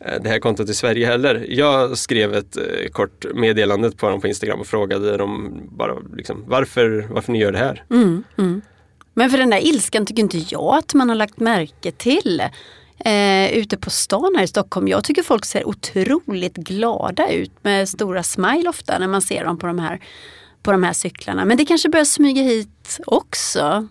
Eh, 0.00 0.20
det 0.22 0.28
här 0.28 0.38
kontot 0.38 0.68
i 0.68 0.74
Sverige 0.74 1.06
heller. 1.06 1.46
Jag 1.48 1.98
skrev 1.98 2.34
ett 2.34 2.56
eh, 2.56 2.88
kort 2.92 3.24
meddelande 3.34 3.90
på 3.90 4.08
dem 4.08 4.20
på 4.20 4.28
Instagram 4.28 4.60
och 4.60 4.66
frågade 4.66 5.16
dem 5.16 5.60
bara 5.70 5.94
liksom, 6.16 6.44
varför, 6.46 7.06
varför 7.10 7.32
ni 7.32 7.38
gör 7.38 7.52
det 7.52 7.58
här. 7.58 7.84
Mm, 7.90 8.24
mm. 8.38 8.60
Men 9.14 9.30
för 9.30 9.38
den 9.38 9.50
där 9.50 9.66
ilskan 9.66 10.06
tycker 10.06 10.22
inte 10.22 10.38
jag 10.38 10.78
att 10.78 10.94
man 10.94 11.08
har 11.08 11.16
lagt 11.16 11.40
märke 11.40 11.92
till 11.92 12.42
eh, 13.04 13.52
ute 13.52 13.76
på 13.76 13.90
stan 13.90 14.34
här 14.36 14.44
i 14.44 14.48
Stockholm. 14.48 14.88
Jag 14.88 15.04
tycker 15.04 15.22
folk 15.22 15.44
ser 15.44 15.68
otroligt 15.68 16.56
glada 16.56 17.28
ut 17.28 17.52
med 17.62 17.88
stora 17.88 18.22
smile 18.22 18.68
ofta 18.68 18.98
när 18.98 19.08
man 19.08 19.22
ser 19.22 19.44
dem 19.44 19.58
på 19.58 19.66
de 19.66 19.78
här, 19.78 20.00
på 20.62 20.72
de 20.72 20.82
här 20.82 20.92
cyklarna. 20.92 21.44
Men 21.44 21.56
det 21.56 21.64
kanske 21.64 21.88
börjar 21.88 22.04
smyga 22.04 22.42
hit 22.42 23.00
också. 23.06 23.88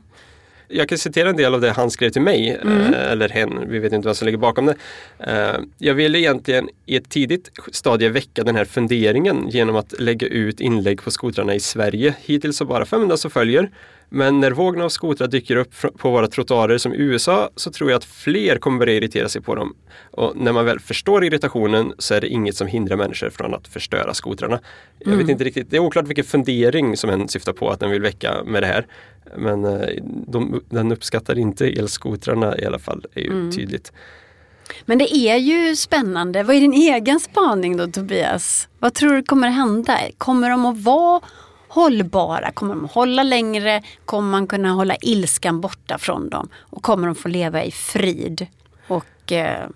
Jag 0.69 0.89
kan 0.89 0.97
citera 0.97 1.29
en 1.29 1.35
del 1.37 1.53
av 1.53 1.61
det 1.61 1.71
han 1.71 1.91
skrev 1.91 2.09
till 2.09 2.21
mig, 2.21 2.57
Mm. 2.61 2.93
eh, 2.93 3.11
eller 3.11 3.29
hen, 3.29 3.69
vi 3.69 3.79
vet 3.79 3.93
inte 3.93 4.07
vad 4.07 4.17
som 4.17 4.25
ligger 4.25 4.37
bakom 4.37 4.65
det. 4.65 4.75
Eh, 5.19 5.59
Jag 5.77 5.93
ville 5.93 6.19
egentligen 6.19 6.69
i 6.85 6.95
ett 6.95 7.09
tidigt 7.09 7.49
stadie 7.71 8.09
väcka 8.09 8.43
den 8.43 8.55
här 8.55 8.65
funderingen 8.65 9.49
genom 9.49 9.75
att 9.75 9.99
lägga 9.99 10.27
ut 10.27 10.59
inlägg 10.59 11.03
på 11.03 11.11
skotrarna 11.11 11.55
i 11.55 11.59
Sverige. 11.59 12.15
Hittills 12.25 12.57
så 12.57 12.65
bara 12.65 12.85
500 12.85 13.17
som 13.17 13.31
följer. 13.31 13.69
Men 14.09 14.39
när 14.39 14.51
vågen 14.51 14.81
av 14.81 14.89
skotrar 14.89 15.27
dyker 15.27 15.55
upp 15.55 15.73
på 15.97 16.11
våra 16.11 16.27
trottoarer 16.27 16.77
som 16.77 16.93
i 16.93 16.97
USA 16.97 17.49
så 17.55 17.71
tror 17.71 17.89
jag 17.91 17.97
att 17.97 18.05
fler 18.05 18.57
kommer 18.57 18.79
börja 18.79 18.93
irritera 18.93 19.29
sig 19.29 19.41
på 19.41 19.55
dem. 19.55 19.75
Och 20.11 20.33
när 20.35 20.51
man 20.51 20.65
väl 20.65 20.79
förstår 20.79 21.25
irritationen 21.25 21.93
så 21.97 22.13
är 22.13 22.21
det 22.21 22.27
inget 22.27 22.55
som 22.55 22.67
hindrar 22.67 22.97
människor 22.97 23.29
från 23.29 23.53
att 23.53 23.67
förstöra 23.67 24.13
skotrarna. 24.13 24.59
Jag 24.99 25.15
vet 25.15 25.29
inte 25.29 25.43
riktigt, 25.43 25.69
det 25.69 25.77
är 25.77 25.79
oklart 25.79 26.07
vilken 26.07 26.25
fundering 26.25 26.97
som 26.97 27.09
en 27.09 27.27
syftar 27.27 27.53
på 27.53 27.69
att 27.69 27.79
den 27.79 27.91
vill 27.91 28.01
väcka 28.01 28.43
med 28.43 28.63
det 28.63 28.67
här. 28.67 28.87
Men 29.37 29.65
eh, 29.65 30.03
de, 30.03 30.63
den 30.69 30.91
uppskattar 30.91 31.37
inte 31.37 31.65
elskotrarna 31.67 32.57
i 32.57 32.65
alla 32.65 32.79
fall, 32.79 33.05
är 33.13 33.21
ju 33.21 33.51
tydligt. 33.51 33.91
Men 34.85 34.97
det 34.97 35.15
är 35.15 35.37
ju 35.37 35.75
spännande. 35.75 36.43
Vad 36.43 36.55
är 36.55 36.61
din 36.61 36.73
egen 36.73 37.19
spaning 37.19 37.77
då 37.77 37.87
Tobias? 37.87 38.67
Vad 38.79 38.93
tror 38.93 39.13
du 39.15 39.23
kommer 39.23 39.49
hända? 39.49 39.99
Kommer 40.17 40.49
de 40.49 40.65
att 40.65 40.83
vara 40.83 41.21
hållbara? 41.67 42.51
Kommer 42.51 42.75
de 42.75 42.85
hålla 42.85 43.23
längre? 43.23 43.83
Kommer 44.05 44.29
man 44.29 44.47
kunna 44.47 44.71
hålla 44.71 44.95
ilskan 44.95 45.61
borta 45.61 45.97
från 45.97 46.29
dem? 46.29 46.49
Och 46.55 46.83
kommer 46.83 47.07
de 47.07 47.15
få 47.15 47.27
leva 47.27 47.63
i 47.63 47.71
frid 47.71 48.47
och 48.87 49.31
eh, 49.31 49.69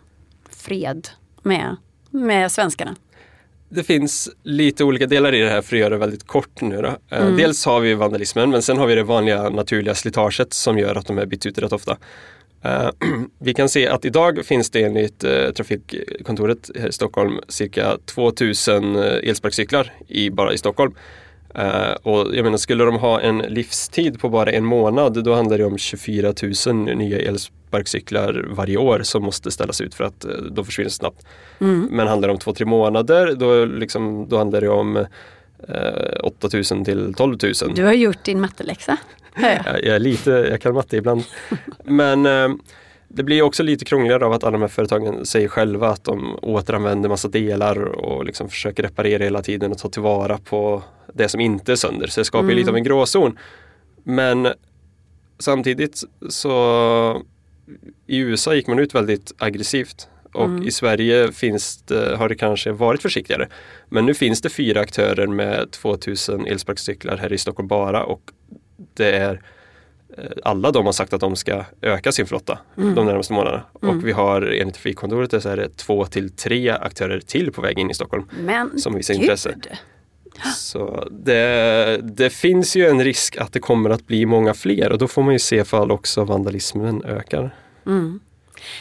fred 0.49 1.07
med, 1.41 1.75
med 2.09 2.51
svenskarna? 2.51 2.95
Det 3.69 3.83
finns 3.83 4.29
lite 4.43 4.83
olika 4.83 5.07
delar 5.07 5.33
i 5.33 5.39
det 5.39 5.49
här 5.49 5.61
för 5.61 5.75
att 5.75 5.79
göra 5.79 5.89
det 5.89 5.97
väldigt 5.97 6.27
kort 6.27 6.61
nu. 6.61 6.81
Då. 6.81 7.15
Eh, 7.15 7.35
Dels 7.35 7.65
har 7.65 7.79
vi 7.79 7.93
vandalismen 7.93 8.49
men 8.49 8.61
sen 8.61 8.77
har 8.77 8.87
vi 8.87 8.95
det 8.95 9.03
vanliga 9.03 9.49
naturliga 9.49 9.95
slitaget 9.95 10.53
som 10.53 10.77
gör 10.77 10.95
att 10.95 11.07
de 11.07 11.17
är 11.17 11.25
bytt 11.25 11.45
ut 11.45 11.57
rätt 11.57 11.73
ofta. 11.73 11.97
Eh, 12.63 12.89
vi 13.39 13.53
kan 13.53 13.69
se 13.69 13.87
att 13.87 14.05
idag 14.05 14.45
finns 14.45 14.69
det 14.69 14.83
enligt 14.83 15.23
eh, 15.23 15.49
Trafikkontoret 15.51 16.69
här 16.79 16.87
i 16.87 16.91
Stockholm 16.91 17.39
cirka 17.47 17.97
2000 18.05 18.95
eh, 18.95 19.03
elsparkcyklar 19.03 19.93
i, 20.07 20.29
bara 20.29 20.53
i 20.53 20.57
Stockholm. 20.57 20.95
Eh, 21.55 21.91
och 22.03 22.35
jag 22.35 22.43
menar, 22.43 22.57
skulle 22.57 22.83
de 22.83 22.95
ha 22.95 23.21
en 23.21 23.37
livstid 23.37 24.19
på 24.19 24.29
bara 24.29 24.51
en 24.51 24.65
månad 24.65 25.23
då 25.23 25.33
handlar 25.33 25.57
det 25.57 25.65
om 25.65 25.77
24 25.77 26.33
000 26.67 26.97
nya 26.97 27.19
elsparkcyklar 27.19 28.45
varje 28.49 28.77
år 28.77 28.99
som 29.03 29.23
måste 29.23 29.51
ställas 29.51 29.81
ut 29.81 29.95
för 29.95 30.03
att 30.03 30.25
eh, 30.25 30.31
de 30.31 30.65
försvinner 30.65 30.89
snabbt. 30.89 31.25
Men 31.89 32.07
handlar 32.07 32.27
det 32.27 32.33
om 32.33 32.39
två, 32.39 32.53
tre 32.53 32.65
månader 32.65 33.35
då, 33.35 33.65
liksom, 33.65 34.29
då 34.29 34.37
handlar 34.37 34.61
det 34.61 34.69
om 34.69 34.97
eh, 34.97 35.05
8 36.23 36.49
000 36.53 36.85
till 36.85 37.13
12 37.13 37.37
000. 37.43 37.75
Du 37.75 37.83
har 37.83 37.93
gjort 37.93 38.23
din 38.23 38.41
matteläxa. 38.41 38.97
hör 39.33 39.49
jag. 39.49 39.65
Jag, 39.65 39.85
jag 39.85 39.95
är 39.95 39.99
lite, 39.99 40.31
jag 40.31 40.61
kan 40.61 40.73
matte 40.73 40.97
ibland. 40.97 41.23
Men 41.83 42.25
eh, 42.25 42.49
det 43.13 43.23
blir 43.23 43.41
också 43.41 43.63
lite 43.63 43.85
krångligare 43.85 44.25
av 44.25 44.33
att 44.33 44.43
alla 44.43 44.51
de 44.51 44.61
här 44.61 44.67
företagen 44.67 45.25
säger 45.25 45.47
själva 45.47 45.89
att 45.89 46.03
de 46.03 46.39
återanvänder 46.41 47.09
massa 47.09 47.27
delar 47.27 47.77
och 47.83 48.25
liksom 48.25 48.49
försöker 48.49 48.83
reparera 48.83 49.23
hela 49.23 49.41
tiden 49.41 49.71
och 49.71 49.77
ta 49.77 49.89
tillvara 49.89 50.37
på 50.37 50.83
det 51.13 51.29
som 51.29 51.39
inte 51.39 51.71
är 51.71 51.75
sönder. 51.75 52.07
Så 52.07 52.21
det 52.21 52.25
skapar 52.25 52.49
ju 52.49 52.55
lite 52.55 52.69
av 52.69 52.75
en 52.75 52.83
gråzon. 52.83 53.37
Men 54.03 54.47
samtidigt 55.39 56.03
så 56.29 57.23
i 58.07 58.17
USA 58.17 58.55
gick 58.55 58.67
man 58.67 58.79
ut 58.79 58.95
väldigt 58.95 59.31
aggressivt 59.37 60.07
och 60.33 60.65
i 60.65 60.71
Sverige 60.71 61.31
finns 61.31 61.81
det, 61.81 62.15
har 62.15 62.29
det 62.29 62.35
kanske 62.35 62.71
varit 62.71 63.01
försiktigare. 63.01 63.47
Men 63.89 64.05
nu 64.05 64.13
finns 64.13 64.41
det 64.41 64.49
fyra 64.49 64.81
aktörer 64.81 65.27
med 65.27 65.71
2000 65.71 66.45
elsparkcyklar 66.45 67.17
här 67.17 67.33
i 67.33 67.37
Stockholm 67.37 67.67
bara 67.67 68.03
och 68.03 68.21
det 68.93 69.11
är 69.11 69.41
alla 70.43 70.71
de 70.71 70.85
har 70.85 70.93
sagt 70.93 71.13
att 71.13 71.21
de 71.21 71.35
ska 71.35 71.65
öka 71.81 72.11
sin 72.11 72.25
flotta 72.25 72.59
de 72.75 73.05
närmaste 73.05 73.33
månaderna. 73.33 73.63
Och 73.73 74.07
vi 74.07 74.11
har 74.11 74.41
enligt 74.41 74.75
Trafikkontoret 74.75 75.43
så 75.43 75.49
är 75.49 75.57
det 75.57 75.77
två 75.77 76.05
till 76.05 76.29
tre 76.29 76.69
aktörer 76.69 77.19
till 77.19 77.51
på 77.51 77.61
väg 77.61 77.79
in 77.79 77.91
i 77.91 77.93
Stockholm. 77.93 78.25
Men 78.39 78.79
Som 78.79 78.95
visar 78.95 79.13
gud. 79.13 79.23
intresse. 79.23 79.55
Så 80.55 81.07
det, 81.11 81.99
det 82.03 82.29
finns 82.29 82.75
ju 82.75 82.87
en 82.87 83.03
risk 83.03 83.37
att 83.37 83.53
det 83.53 83.59
kommer 83.59 83.89
att 83.89 84.07
bli 84.07 84.25
många 84.25 84.53
fler 84.53 84.91
och 84.91 84.97
då 84.97 85.07
får 85.07 85.23
man 85.23 85.33
ju 85.33 85.39
se 85.39 85.55
ifall 85.55 85.91
också 85.91 86.23
vandalismen 86.23 87.03
ökar. 87.03 87.55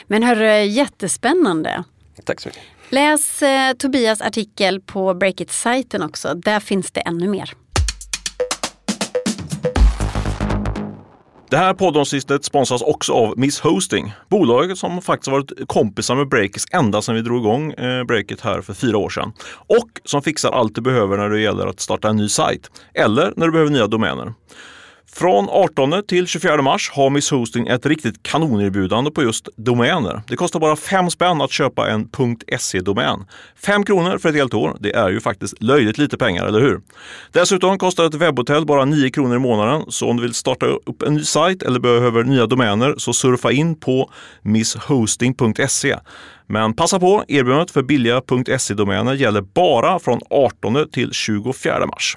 Men 0.06 0.22
hörru, 0.22 0.62
jättespännande. 0.62 1.84
Tack 2.24 2.40
så 2.40 2.48
mycket. 2.48 2.62
Läs 2.88 3.42
eh, 3.42 3.72
Tobias 3.72 4.20
artikel 4.20 4.80
på 4.80 5.14
Breakit-sajten 5.14 6.02
också. 6.02 6.34
Där 6.34 6.60
finns 6.60 6.90
det 6.90 7.00
ännu 7.00 7.28
mer. 7.28 7.52
Det 11.50 11.56
här 11.56 11.74
poddavsnittet 11.74 12.44
sponsras 12.44 12.82
också 12.82 13.12
av 13.12 13.38
Miss 13.38 13.60
Hosting. 13.60 14.12
Bolaget 14.28 14.78
som 14.78 15.02
faktiskt 15.02 15.30
varit 15.30 15.52
kompisar 15.66 16.14
med 16.14 16.28
Breakits 16.28 16.66
ända 16.72 17.02
sedan 17.02 17.14
vi 17.14 17.22
drog 17.22 17.40
igång 17.40 17.72
eh, 17.72 18.04
Breakit 18.04 18.40
här 18.40 18.60
för 18.60 18.74
fyra 18.74 18.98
år 18.98 19.10
sedan. 19.10 19.32
Och 19.52 19.88
som 20.04 20.22
fixar 20.22 20.52
allt 20.52 20.74
du 20.74 20.80
behöver 20.80 21.16
när 21.16 21.28
det 21.28 21.40
gäller 21.40 21.66
att 21.66 21.80
starta 21.80 22.08
en 22.08 22.16
ny 22.16 22.28
sajt. 22.28 22.70
Eller 22.94 23.32
när 23.36 23.46
du 23.46 23.52
behöver 23.52 23.70
nya 23.70 23.86
domäner. 23.86 24.32
Från 25.12 25.48
18 25.48 26.02
till 26.08 26.26
24 26.26 26.62
mars 26.62 26.90
har 26.94 27.10
Miss 27.10 27.30
Hosting 27.30 27.66
ett 27.66 27.86
riktigt 27.86 28.22
kanonerbjudande 28.22 29.10
på 29.10 29.22
just 29.22 29.48
domäner. 29.56 30.22
Det 30.28 30.36
kostar 30.36 30.60
bara 30.60 30.76
5 30.76 31.10
spänn 31.10 31.40
att 31.40 31.52
köpa 31.52 31.90
en 31.90 32.08
.se-domän. 32.58 33.24
5 33.56 33.84
kronor 33.84 34.18
för 34.18 34.28
ett 34.28 34.34
helt 34.34 34.54
år. 34.54 34.76
Det 34.80 34.92
är 34.92 35.10
ju 35.10 35.20
faktiskt 35.20 35.62
löjligt 35.62 35.98
lite 35.98 36.16
pengar, 36.16 36.46
eller 36.46 36.60
hur? 36.60 36.80
Dessutom 37.32 37.78
kostar 37.78 38.04
ett 38.04 38.14
webbhotell 38.14 38.66
bara 38.66 38.84
9 38.84 39.10
kronor 39.10 39.36
i 39.36 39.38
månaden. 39.38 39.82
Så 39.88 40.10
om 40.10 40.16
du 40.16 40.22
vill 40.22 40.34
starta 40.34 40.66
upp 40.66 41.02
en 41.02 41.14
ny 41.14 41.24
sajt 41.24 41.62
eller 41.62 41.80
behöver 41.80 42.24
nya 42.24 42.46
domäner 42.46 42.94
så 42.98 43.12
surfa 43.12 43.52
in 43.52 43.74
på 43.76 44.10
misshosting.se. 44.42 45.96
Men 46.46 46.74
passa 46.74 47.00
på, 47.00 47.24
erbjudandet 47.28 47.70
för 47.70 47.82
billiga 47.82 48.22
.se-domäner 48.58 49.14
gäller 49.14 49.40
bara 49.40 49.98
från 49.98 50.20
18 50.30 50.88
till 50.92 51.12
24 51.12 51.86
mars. 51.86 52.16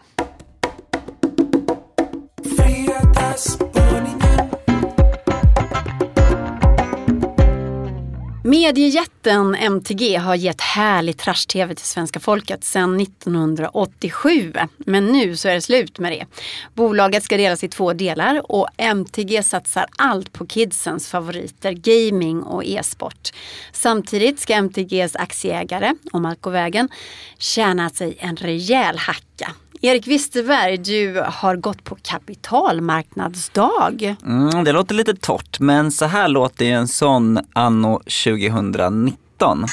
Mediejätten 8.46 9.56
MTG 9.56 10.16
har 10.16 10.36
gett 10.36 10.62
härlig 10.62 11.18
trash-tv 11.18 11.76
till 11.76 11.86
svenska 11.86 12.20
folket 12.20 12.64
sedan 12.64 13.00
1987. 13.00 14.54
Men 14.78 15.06
nu 15.06 15.36
så 15.36 15.50
är 15.50 15.54
det 15.54 15.62
slut 15.62 16.00
med 16.00 16.12
det. 16.12 16.26
Bolaget 16.74 17.24
ska 17.24 17.38
delas 17.38 17.64
i 17.64 17.68
två 17.68 17.94
delar 17.94 18.52
och 18.52 18.68
MTG 18.78 19.44
satsar 19.44 19.86
allt 19.98 20.34
på 20.34 20.48
kidsens 20.48 21.08
favoriter, 21.08 21.72
gaming 21.72 22.44
och 22.44 22.64
e-sport. 22.66 23.30
Samtidigt 23.72 24.40
ska 24.40 24.54
MTGs 24.54 25.16
aktieägare, 25.16 25.94
om 26.12 26.26
allt 26.26 26.42
går 26.42 26.52
vägen, 26.52 26.90
tjäna 27.38 27.90
sig 27.90 28.18
en 28.20 28.36
rejäl 28.36 28.98
hacka. 28.98 29.56
Erik 29.86 30.08
Wisterberg, 30.08 30.78
du 30.78 31.24
har 31.26 31.56
gått 31.56 31.84
på 31.84 31.98
kapitalmarknadsdag. 32.02 34.16
Mm, 34.26 34.64
det 34.64 34.72
låter 34.72 34.96
lite 34.96 35.16
torrt, 35.16 35.60
men 35.60 35.92
så 35.92 36.06
här 36.06 36.28
låter 36.28 36.66
ju 36.66 36.72
en 36.72 36.88
sån 36.88 37.40
anno 37.54 38.02
2019. 38.26 39.66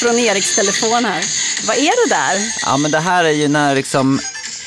Från 0.00 0.14
Eriks 0.14 0.56
telefon 0.56 1.04
här. 1.04 1.24
Vad 1.66 1.76
är 1.76 2.08
det 2.08 2.14
där? 2.14 2.38
Ja, 2.66 2.76
men 2.76 2.90
det 2.90 3.00
här 3.00 3.24
är 3.24 3.30
ju 3.30 3.48
när 3.48 3.74
liksom 3.74 4.18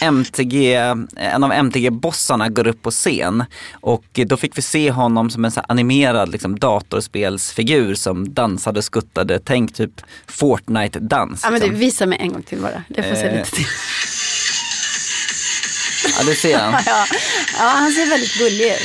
MTG, 0.02 0.74
en 1.16 1.44
av 1.44 1.52
MTG-bossarna 1.54 2.50
går 2.50 2.68
upp 2.68 2.82
på 2.82 2.92
scen 2.92 3.44
och 3.74 4.06
då 4.14 4.38
fick 4.38 4.58
vi 4.58 4.62
se 4.62 4.92
honom 4.92 5.30
som 5.30 5.46
en 5.46 5.52
så 5.52 5.62
animerad 5.68 6.32
liksom, 6.32 6.60
datorspelsfigur 6.60 7.96
som 7.96 8.34
dansade 8.34 8.78
och 8.80 8.84
skuttade. 8.84 9.40
Tänk 9.46 9.74
typ 9.74 10.02
Fortnite-dans. 10.28 11.40
Ja, 11.44 11.50
men 11.52 11.60
du, 11.60 11.66
liksom. 11.66 11.80
visa 11.80 12.06
mig 12.06 12.18
en 12.22 12.34
gång 12.34 12.44
till 12.44 12.58
bara. 12.62 12.84
Det 12.88 13.04
får 13.04 13.16
se 13.16 13.26
Eh. 13.28 13.38
lite 13.38 13.52
till. 13.52 13.66
Ja, 16.18 16.24
det 16.26 16.36
ser 16.36 16.58
han. 16.58 16.74
Ja, 16.86 17.06
ja, 17.60 17.64
han 17.64 17.92
ser 17.92 18.10
väldigt 18.10 18.38
gullig 18.38 18.66
ut. 18.66 18.80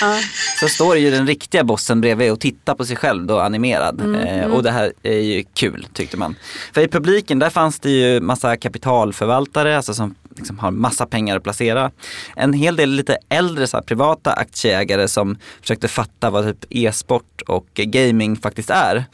Ja. 0.00 0.18
Så 0.60 0.68
står 0.68 0.96
ju 0.98 1.10
den 1.10 1.26
riktiga 1.26 1.64
bossen 1.64 2.00
bredvid 2.00 2.32
och 2.32 2.40
tittar 2.40 2.74
på 2.74 2.84
sig 2.84 2.96
själv 2.96 3.26
då 3.26 3.38
animerad. 3.40 4.16
Eh, 4.26 4.44
och 4.46 4.62
det 4.62 4.70
här 4.70 4.92
är 5.02 5.18
ju 5.18 5.44
kul 5.54 5.86
tyckte 5.92 6.16
man. 6.16 6.34
För 6.74 6.80
i 6.80 6.88
publiken 6.88 7.38
där 7.38 7.50
fanns 7.50 7.78
det 7.80 7.90
ju 7.90 8.20
massa 8.20 8.56
kapitalförvaltare, 8.56 9.76
alltså 9.76 9.94
som 9.94 10.14
liksom 10.36 10.58
har 10.58 10.70
massa 10.70 11.06
pengar 11.06 11.36
att 11.36 11.42
placera. 11.42 11.90
En 12.36 12.52
hel 12.52 12.76
del 12.76 12.90
lite 12.90 13.18
äldre 13.28 13.66
så 13.66 13.76
här, 13.76 13.84
privata 13.84 14.32
aktieägare 14.32 15.08
som 15.08 15.36
försökte 15.60 15.88
fatta 15.88 16.30
vad 16.30 16.44
typ 16.44 16.64
e-sport 16.70 17.42
och 17.46 17.66
gaming 17.74 18.36
faktiskt 18.36 18.70
är. 18.70 19.04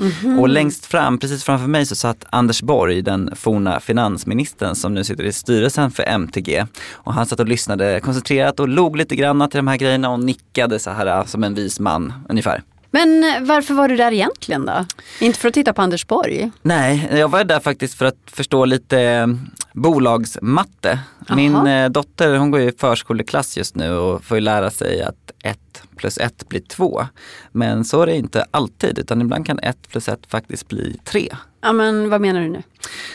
Och 0.41 0.49
längst 0.49 0.87
fram, 0.87 1.19
precis 1.19 1.45
framför 1.45 1.67
mig 1.67 1.87
så 1.87 1.95
satt 1.95 2.25
Anders 2.31 2.63
Borg, 2.63 3.03
den 3.03 3.31
forna 3.37 3.81
finansministern 3.81 4.75
som 4.75 4.95
nu 4.95 5.05
sitter 5.05 5.25
i 5.25 5.33
styrelsen 5.33 5.91
för 5.91 6.03
MTG. 6.03 6.67
Och 6.91 7.15
han 7.15 7.27
satt 7.27 7.41
och 7.41 7.49
lyssnade 7.49 8.01
koncentrerat 8.01 8.61
och 8.61 8.69
log 8.69 8.97
lite 8.97 9.17
grann 9.17 9.51
till 9.51 9.59
de 9.59 9.69
här 9.69 9.77
grejerna 9.77 10.11
och 10.11 10.21
nickade 10.21 10.79
så 10.79 10.91
här 10.91 11.25
som 11.25 11.45
en 11.45 11.55
vis 11.55 11.81
man 11.81 12.13
ungefär. 12.29 12.63
Men 12.91 13.25
eh, 13.25 13.43
varför 13.43 13.75
var 13.75 13.89
du 13.89 13.97
där 13.97 14.13
egentligen 14.13 14.67
då? 14.67 14.87
Inte 15.21 15.39
för 15.39 15.49
att 15.49 15.55
titta 15.55 15.73
på 15.73 15.83
Anders 15.83 16.07
Borg? 16.07 16.51
Nej, 16.63 17.09
jag 17.13 17.29
var 17.29 17.45
där 17.45 17.61
faktiskt 17.61 17.95
för 17.95 18.05
att 18.07 18.19
förstå 18.27 18.65
lite 18.65 19.01
eh, 19.01 19.27
bolagsmatte. 19.73 20.99
Min 21.37 21.53
Jaha. 21.53 21.71
eh, 21.71 21.91
dotter 21.91 22.37
hon 22.37 22.51
går 22.51 22.61
i 22.61 22.73
förskoleklass 22.79 23.57
just 23.57 23.77
nu 23.77 23.93
och 23.97 24.25
får 24.25 24.41
lära 24.41 24.71
sig 24.71 25.03
att 25.03 25.31
ett 25.45 25.83
plus 25.97 26.19
ett 26.19 26.49
blir 26.49 26.61
två. 26.61 27.07
Men 27.53 27.85
så 27.85 28.03
är 28.03 28.07
det 28.07 28.17
inte 28.17 28.47
alltid 28.51 28.99
utan 28.99 29.21
ibland 29.21 29.47
kan 29.47 29.59
ett 29.59 29.89
plus 29.89 30.09
ett 30.09 30.27
faktiskt 30.29 30.69
bli 30.69 30.97
tre. 31.05 31.29
Ja 31.69 31.73
men 31.73 32.11
vad 32.11 32.21
menar 32.21 32.41
du 32.41 32.49
nu? 32.49 32.63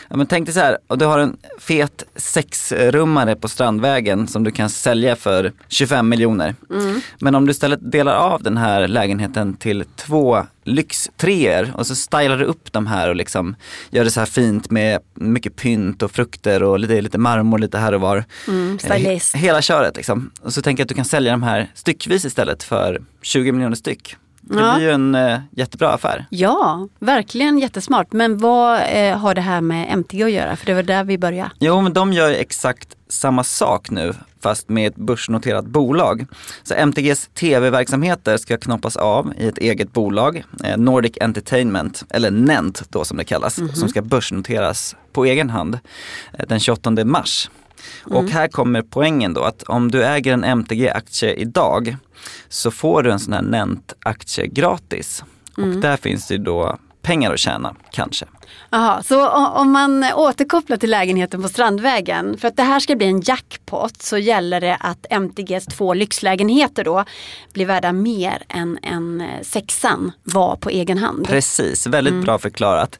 Ja, 0.08 0.16
men 0.16 0.26
tänk 0.26 0.46
dig 0.46 0.54
så 0.54 0.60
här, 0.60 0.78
och 0.86 0.98
du 0.98 1.04
har 1.04 1.18
en 1.18 1.36
fet 1.58 2.04
sexrummare 2.16 3.36
på 3.36 3.48
Strandvägen 3.48 4.26
som 4.26 4.44
du 4.44 4.50
kan 4.50 4.70
sälja 4.70 5.16
för 5.16 5.52
25 5.68 6.08
miljoner. 6.08 6.54
Men 7.20 7.34
om 7.34 7.46
du 7.46 7.50
istället 7.50 7.92
delar 7.92 8.14
av 8.14 8.42
den 8.42 8.56
här 8.56 8.88
lägenheten 8.88 9.54
till 9.54 9.84
två 9.96 10.46
lyxtreor 10.64 11.72
och 11.74 11.86
så 11.86 11.94
stylar 11.94 12.38
du 12.38 12.44
upp 12.44 12.72
de 12.72 12.86
här 12.86 13.08
och 13.08 13.16
liksom 13.16 13.56
gör 13.90 14.04
det 14.04 14.10
så 14.10 14.20
här 14.20 14.26
fint 14.26 14.70
med 14.70 14.98
mycket 15.14 15.56
pynt 15.56 16.02
och 16.02 16.10
frukter 16.10 16.62
och 16.62 16.78
lite, 16.78 17.00
lite 17.00 17.18
marmor 17.18 17.58
lite 17.58 17.78
här 17.78 17.94
och 17.94 18.00
var. 18.00 18.24
Mm, 18.48 18.78
stylist. 18.78 19.34
Eh, 19.34 19.40
Hela 19.40 19.62
köret 19.62 19.96
liksom. 19.96 20.30
Och 20.42 20.52
så 20.52 20.62
tänker 20.62 20.80
jag 20.80 20.84
att 20.84 20.88
du 20.88 20.94
kan 20.94 21.04
sälja 21.04 21.32
de 21.32 21.42
här 21.42 21.70
styckvis 21.74 22.24
istället 22.24 22.62
för 22.62 23.02
20 23.22 23.52
miljoner 23.52 23.76
styck. 23.76 24.16
Det 24.46 24.60
Ja. 24.60 24.74
blir 24.76 24.86
ju 24.86 24.92
en 24.92 25.14
eh, 25.14 25.38
jättebra 25.50 25.88
affär. 25.92 26.26
Ja, 26.30 26.88
verkligen 26.98 27.58
jättesmart. 27.58 28.12
Men 28.12 28.38
vad 28.38 28.80
eh, 28.92 29.18
har 29.18 29.34
det 29.34 29.40
här 29.40 29.60
med 29.60 29.86
MTG 29.92 30.22
att 30.22 30.30
göra? 30.30 30.56
För 30.56 30.66
det 30.66 30.74
var 30.74 30.82
där 30.82 31.04
vi 31.04 31.18
började. 31.18 31.50
Jo, 31.60 31.80
men 31.80 31.92
de 31.92 32.12
gör 32.12 32.30
exakt 32.30 32.88
samma 33.08 33.44
sak 33.44 33.90
nu 33.90 34.14
fast 34.42 34.68
med 34.68 34.86
ett 34.88 34.96
börsnoterat 34.96 35.66
bolag. 35.66 36.26
Så 36.62 36.74
MTGs 36.74 37.28
tv-verksamheter 37.34 38.36
ska 38.36 38.56
knoppas 38.56 38.96
av 38.96 39.32
i 39.38 39.46
ett 39.48 39.58
eget 39.58 39.92
bolag, 39.92 40.44
eh, 40.64 40.76
Nordic 40.76 41.12
Entertainment, 41.20 42.04
eller 42.10 42.30
NENT 42.30 42.82
då 42.90 43.04
som 43.04 43.16
det 43.16 43.24
kallas, 43.24 43.54
som 43.74 43.88
ska 43.88 44.02
börsnoteras 44.02 44.96
på 45.12 45.24
egen 45.24 45.50
hand 45.50 45.78
eh, 46.38 46.44
den 46.48 46.60
28 46.60 46.90
mars. 47.04 47.50
Och 48.02 48.24
här 48.24 48.48
kommer 48.48 48.82
poängen 48.82 49.34
då 49.34 49.42
att 49.42 49.62
om 49.62 49.90
du 49.90 50.04
äger 50.04 50.32
en 50.32 50.44
MTG-aktie 50.44 51.34
idag 51.34 51.96
så 52.48 52.70
får 52.70 53.02
du 53.02 53.12
en 53.12 53.20
sån 53.20 53.32
här 53.32 53.42
NENT-aktie 53.42 54.46
gratis. 54.46 55.24
Och 55.56 55.66
där 55.66 55.96
finns 55.96 56.28
det 56.28 56.38
då 56.38 56.78
pengar 57.04 57.32
att 57.32 57.38
tjäna, 57.38 57.74
kanske. 57.90 58.26
Jaha, 58.70 59.02
så 59.02 59.28
om 59.28 59.72
man 59.72 60.04
återkopplar 60.14 60.76
till 60.76 60.90
lägenheten 60.90 61.42
på 61.42 61.48
Strandvägen. 61.48 62.38
För 62.38 62.48
att 62.48 62.56
det 62.56 62.62
här 62.62 62.80
ska 62.80 62.96
bli 62.96 63.06
en 63.06 63.20
jackpot 63.20 64.02
så 64.02 64.18
gäller 64.18 64.60
det 64.60 64.76
att 64.80 65.06
MTGs 65.10 65.66
två 65.66 65.94
lyxlägenheter 65.94 66.84
då 66.84 67.04
blir 67.52 67.66
värda 67.66 67.92
mer 67.92 68.42
än 68.48 68.78
en 68.82 69.20
eh, 69.20 69.42
sexan 69.42 70.12
var 70.22 70.56
på 70.56 70.70
egen 70.70 70.98
hand. 70.98 71.26
Precis, 71.26 71.86
väldigt 71.86 72.24
bra 72.24 72.38
förklarat. 72.38 72.98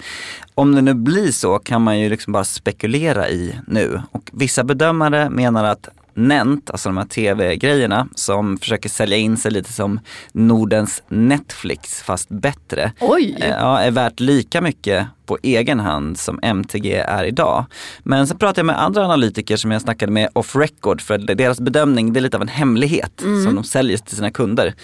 Om 0.54 0.74
det 0.74 0.82
nu 0.82 0.94
blir 0.94 1.32
så 1.32 1.58
kan 1.58 1.82
man 1.82 2.00
ju 2.00 2.08
liksom 2.08 2.32
bara 2.32 2.44
spekulera 2.44 3.28
i 3.28 3.58
nu. 3.66 4.02
Och 4.10 4.30
vissa 4.32 4.64
bedömare 4.64 5.30
menar 5.30 5.64
att 5.64 5.88
Nent, 6.14 6.70
alltså 6.70 6.88
de 6.88 6.96
här 6.96 7.04
tv-grejerna 7.04 8.08
som 8.14 8.58
försöker 8.58 8.88
sälja 8.88 9.16
in 9.16 9.36
sig 9.36 9.50
lite 9.50 9.72
som 9.72 10.00
Nordens 10.32 11.02
Netflix 11.08 12.02
fast 12.02 12.28
bättre. 12.28 12.92
Oj! 13.00 13.36
eh, 13.40 13.48
Ja, 13.48 13.78
är 13.80 13.90
värt 13.90 14.20
lika 14.20 14.60
mycket 14.60 15.06
på 15.26 15.38
egen 15.42 15.80
hand 15.80 16.18
som 16.18 16.40
MTG 16.42 16.94
är 16.94 17.24
idag. 17.24 17.64
Men 18.02 18.26
sen 18.26 18.38
pratade 18.38 18.58
jag 18.58 18.66
med 18.66 18.82
andra 18.82 19.04
analytiker 19.04 19.56
som 19.56 19.70
jag 19.70 19.82
snackade 19.82 20.12
med 20.12 20.28
off 20.32 20.56
record 20.56 21.00
för 21.00 21.18
deras 21.18 21.60
bedömning 21.60 22.12
det 22.12 22.20
är 22.20 22.22
lite 22.22 22.36
av 22.36 22.42
en 22.42 22.48
hemlighet 22.48 23.20
som 23.44 23.54
de 23.54 23.64
säljer 23.64 23.96
till 23.98 24.16
sina 24.16 24.30
kunder. 24.30 24.74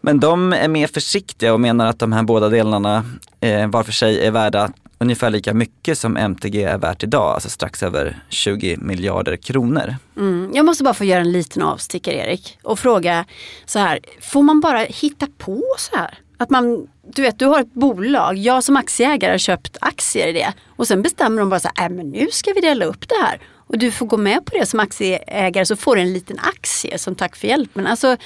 Men 0.00 0.20
de 0.20 0.52
är 0.52 0.68
mer 0.68 0.86
försiktiga 0.86 1.52
och 1.52 1.60
menar 1.60 1.86
att 1.86 1.98
de 1.98 2.12
här 2.12 2.22
båda 2.22 2.48
delarna 2.48 3.04
eh, 3.40 3.66
var 3.66 3.82
för 3.82 3.92
sig 3.92 4.26
är 4.26 4.30
värda 4.30 4.70
ungefär 5.02 5.30
lika 5.30 5.54
mycket 5.54 5.98
som 5.98 6.16
MTG 6.16 6.62
är 6.64 6.78
värt 6.78 7.02
idag, 7.02 7.34
alltså 7.34 7.48
strax 7.48 7.82
över 7.82 8.22
20 8.28 8.76
miljarder 8.76 9.36
kronor. 9.36 9.96
Mm, 10.16 10.50
jag 10.54 10.64
måste 10.64 10.84
bara 10.84 10.94
få 10.94 11.04
göra 11.04 11.20
en 11.20 11.32
liten 11.32 11.62
avstickare 11.62 12.14
Erik 12.14 12.58
och 12.62 12.78
fråga 12.78 13.24
så 13.64 13.78
här, 13.78 14.00
får 14.20 14.42
man 14.42 14.60
bara 14.60 14.78
hitta 14.78 15.26
på 15.38 15.62
så 15.78 15.96
här? 15.96 16.18
Att 16.36 16.50
man, 16.50 16.86
du 17.14 17.22
vet, 17.22 17.38
du 17.38 17.46
har 17.46 17.60
ett 17.60 17.74
bolag, 17.74 18.38
jag 18.38 18.64
som 18.64 18.76
aktieägare 18.76 19.30
har 19.30 19.38
köpt 19.38 19.76
aktier 19.80 20.28
i 20.28 20.32
det 20.32 20.52
och 20.68 20.88
sen 20.88 21.02
bestämmer 21.02 21.40
de 21.40 21.50
bara 21.50 21.60
så 21.60 21.68
här, 21.74 21.86
äh, 21.86 21.96
men 21.96 22.10
nu 22.10 22.28
ska 22.30 22.52
vi 22.52 22.60
dela 22.60 22.84
upp 22.84 23.08
det 23.08 23.14
här. 23.22 23.40
Och 23.66 23.78
du 23.78 23.90
får 23.90 24.06
gå 24.06 24.16
med 24.16 24.44
på 24.44 24.58
det 24.58 24.66
som 24.66 24.80
aktieägare 24.80 25.66
så 25.66 25.76
får 25.76 25.96
du 25.96 26.02
en 26.02 26.12
liten 26.12 26.38
aktie 26.38 26.98
som 26.98 27.14
tack 27.14 27.36
för 27.36 27.48
hjälpen. 27.48 27.86
Alltså, 27.86 28.16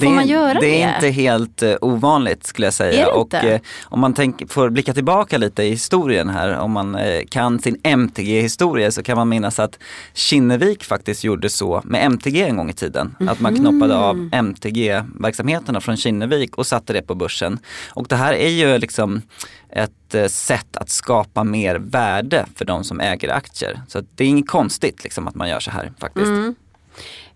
får 0.00 0.10
man 0.10 0.26
göra 0.26 0.54
det? 0.54 0.60
det 0.60 0.82
är 0.82 0.94
inte 0.94 1.08
helt 1.08 1.62
eh, 1.62 1.74
ovanligt 1.80 2.46
skulle 2.46 2.66
jag 2.66 2.74
säga. 2.74 3.04
Det 3.06 3.12
och 3.12 3.34
eh, 3.34 3.60
om 3.84 4.00
man 4.00 4.14
tänk, 4.14 4.50
får 4.52 4.70
blicka 4.70 4.94
tillbaka 4.94 5.38
lite 5.38 5.62
i 5.62 5.70
historien 5.70 6.28
här, 6.28 6.58
om 6.58 6.72
man 6.72 6.94
eh, 6.94 7.22
kan 7.28 7.58
sin 7.58 7.80
MTG-historia 7.82 8.90
så 8.90 9.02
kan 9.02 9.16
man 9.16 9.28
minnas 9.28 9.58
att 9.58 9.78
Kinnevik 10.14 10.84
faktiskt 10.84 11.24
gjorde 11.24 11.50
så 11.50 11.82
med 11.84 12.04
MTG 12.06 12.42
en 12.42 12.56
gång 12.56 12.70
i 12.70 12.72
tiden. 12.72 13.16
Att 13.28 13.40
man 13.40 13.56
knoppade 13.56 13.96
av 13.96 14.16
Mhm. 14.16 14.30
MTG-verksamheterna 14.32 15.80
från 15.80 15.96
Kinnevik 15.96 16.56
och 16.56 16.66
satte 16.66 16.92
det 16.92 17.02
på 17.02 17.14
börsen. 17.14 17.58
Och 17.90 18.06
det 18.08 18.16
här 18.16 18.32
är 18.34 18.48
ju 18.48 18.78
liksom 18.78 19.22
ett 19.70 20.32
sätt 20.32 20.76
att 20.76 20.90
skapa 20.90 21.44
mer 21.44 21.76
värde 21.76 22.46
för 22.54 22.64
de 22.64 22.84
som 22.84 23.00
äger 23.00 23.28
aktier. 23.32 23.80
Så 23.88 24.02
det 24.14 24.24
är 24.24 24.28
inget 24.28 24.48
konstigt 24.48 25.04
liksom 25.04 25.28
att 25.28 25.34
man 25.34 25.48
gör 25.48 25.60
så 25.60 25.70
här 25.70 25.92
faktiskt. 26.00 26.26
Mm. 26.26 26.54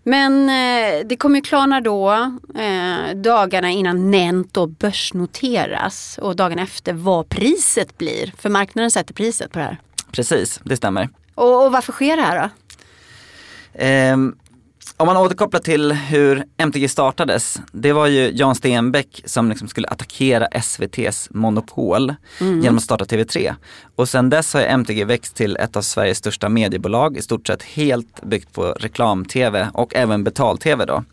Men 0.03 0.49
eh, 0.49 1.07
det 1.07 1.17
kommer 1.17 1.35
ju 1.35 1.41
klarna 1.41 1.81
då 1.81 2.11
eh, 2.55 3.15
dagarna 3.15 3.69
innan 3.69 4.11
Nent 4.11 4.53
då 4.53 4.67
börsnoteras 4.67 6.19
och 6.21 6.35
dagen 6.35 6.59
efter 6.59 6.93
vad 6.93 7.29
priset 7.29 7.97
blir. 7.97 8.33
För 8.37 8.49
marknaden 8.49 8.91
sätter 8.91 9.13
priset 9.13 9.51
på 9.51 9.59
det 9.59 9.65
här. 9.65 9.77
Precis, 10.11 10.59
det 10.63 10.77
stämmer. 10.77 11.09
Och, 11.35 11.65
och 11.65 11.71
varför 11.71 11.93
sker 11.93 12.17
det 12.17 12.23
här 12.23 12.41
då? 12.41 12.49
Ehm, 13.73 14.35
om 14.97 15.07
man 15.07 15.17
återkopplar 15.17 15.59
till 15.59 15.91
hur 15.91 16.43
MTG 16.57 16.89
startades, 16.89 17.61
det 17.71 17.93
var 17.93 18.07
ju 18.07 18.31
Jan 18.35 18.55
Stenbeck 18.55 19.21
som 19.25 19.49
liksom 19.49 19.67
skulle 19.67 19.87
attackera 19.87 20.45
SVTs 20.45 21.27
monopol 21.31 22.13
genom 22.39 22.77
att 22.77 22.83
starta 22.83 23.05
TV3. 23.05 23.55
Och 23.95 24.09
sen 24.09 24.29
dess 24.29 24.53
har 24.53 24.61
MTG 24.61 25.05
växt 25.05 25.35
till 25.35 25.57
ett 25.57 25.75
av 25.75 25.81
Sveriges 25.81 26.17
största 26.17 26.49
mediebolag, 26.49 27.17
i 27.17 27.21
stort 27.21 27.47
sett 27.47 27.63
helt 27.63 28.21
byggt 28.23 28.53
på 28.53 28.63
reklam-TV 28.63 29.69
och 29.73 29.95
även 29.95 30.23
betal-TV 30.23 30.85
då. 30.85 31.03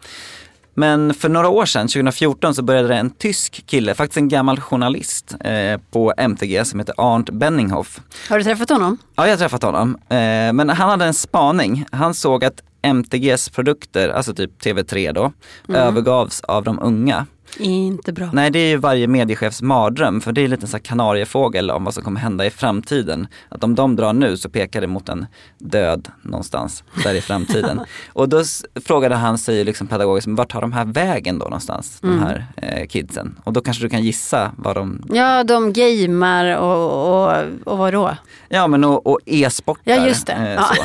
Men 0.74 1.14
för 1.14 1.28
några 1.28 1.48
år 1.48 1.66
sedan, 1.66 1.88
2014, 1.88 2.54
så 2.54 2.62
började 2.62 2.88
det 2.88 2.96
en 2.96 3.10
tysk 3.10 3.66
kille, 3.66 3.94
faktiskt 3.94 4.16
en 4.16 4.28
gammal 4.28 4.60
journalist 4.60 5.34
eh, 5.40 5.80
på 5.90 6.14
MTG 6.16 6.64
som 6.64 6.80
heter 6.80 6.94
Arndt 6.98 7.30
Benninghoff. 7.30 8.00
Har 8.28 8.38
du 8.38 8.44
träffat 8.44 8.70
honom? 8.70 8.98
Ja, 9.14 9.24
jag 9.24 9.32
har 9.32 9.38
träffat 9.38 9.62
honom. 9.62 9.96
Eh, 10.08 10.52
men 10.52 10.68
han 10.70 10.90
hade 10.90 11.04
en 11.04 11.14
spaning. 11.14 11.84
Han 11.92 12.14
såg 12.14 12.44
att 12.44 12.62
MTGs 12.84 13.48
produkter, 13.48 14.08
alltså 14.08 14.34
typ 14.34 14.62
TV3 14.62 15.12
då, 15.12 15.32
övergavs 15.74 16.40
av 16.40 16.64
de 16.64 16.78
unga. 16.82 17.26
Inte 17.58 18.12
bra. 18.12 18.28
Nej, 18.32 18.50
det 18.50 18.58
är 18.58 18.68
ju 18.68 18.76
varje 18.76 19.06
mediechefs 19.06 19.62
mardröm, 19.62 20.20
för 20.20 20.32
det 20.32 20.40
är 20.40 20.48
lite 20.48 20.64
en 20.64 20.68
sån 20.68 20.78
här 20.78 20.84
kanariefågel 20.84 21.70
om 21.70 21.84
vad 21.84 21.94
som 21.94 22.02
kommer 22.02 22.20
hända 22.20 22.46
i 22.46 22.50
framtiden. 22.50 23.26
Att 23.48 23.64
om 23.64 23.74
de 23.74 23.96
drar 23.96 24.12
nu 24.12 24.36
så 24.36 24.48
pekar 24.48 24.80
det 24.80 24.86
mot 24.86 25.08
en 25.08 25.26
död 25.58 26.08
någonstans 26.22 26.84
där 27.04 27.14
i 27.14 27.20
framtiden. 27.20 27.80
och 28.12 28.28
då 28.28 28.42
frågade 28.84 29.14
han 29.14 29.38
sig 29.38 29.64
liksom 29.64 29.86
pedagogiskt, 29.86 30.28
vart 30.30 30.52
tar 30.52 30.60
de 30.60 30.72
här 30.72 30.84
vägen 30.84 31.38
då 31.38 31.44
någonstans, 31.44 31.98
de 32.00 32.18
här 32.18 32.46
eh, 32.56 32.86
kidsen? 32.86 33.38
Och 33.44 33.52
då 33.52 33.60
kanske 33.60 33.82
du 33.82 33.88
kan 33.88 34.02
gissa 34.02 34.52
vad 34.56 34.76
de 34.76 35.02
Ja, 35.12 35.44
de 35.44 35.72
gamer 35.72 36.56
och, 36.58 37.28
och, 37.28 37.44
och 37.64 37.78
vad 37.78 37.92
då? 37.92 38.16
Ja 38.48 38.66
men 38.66 38.84
och, 38.84 39.06
och 39.06 39.18
e-sportar. 39.26 39.94
Ja, 39.96 40.06
just 40.06 40.26
det. 40.26 40.32
eh, 40.32 40.52
Ja. 40.52 40.62
Så. 40.74 40.82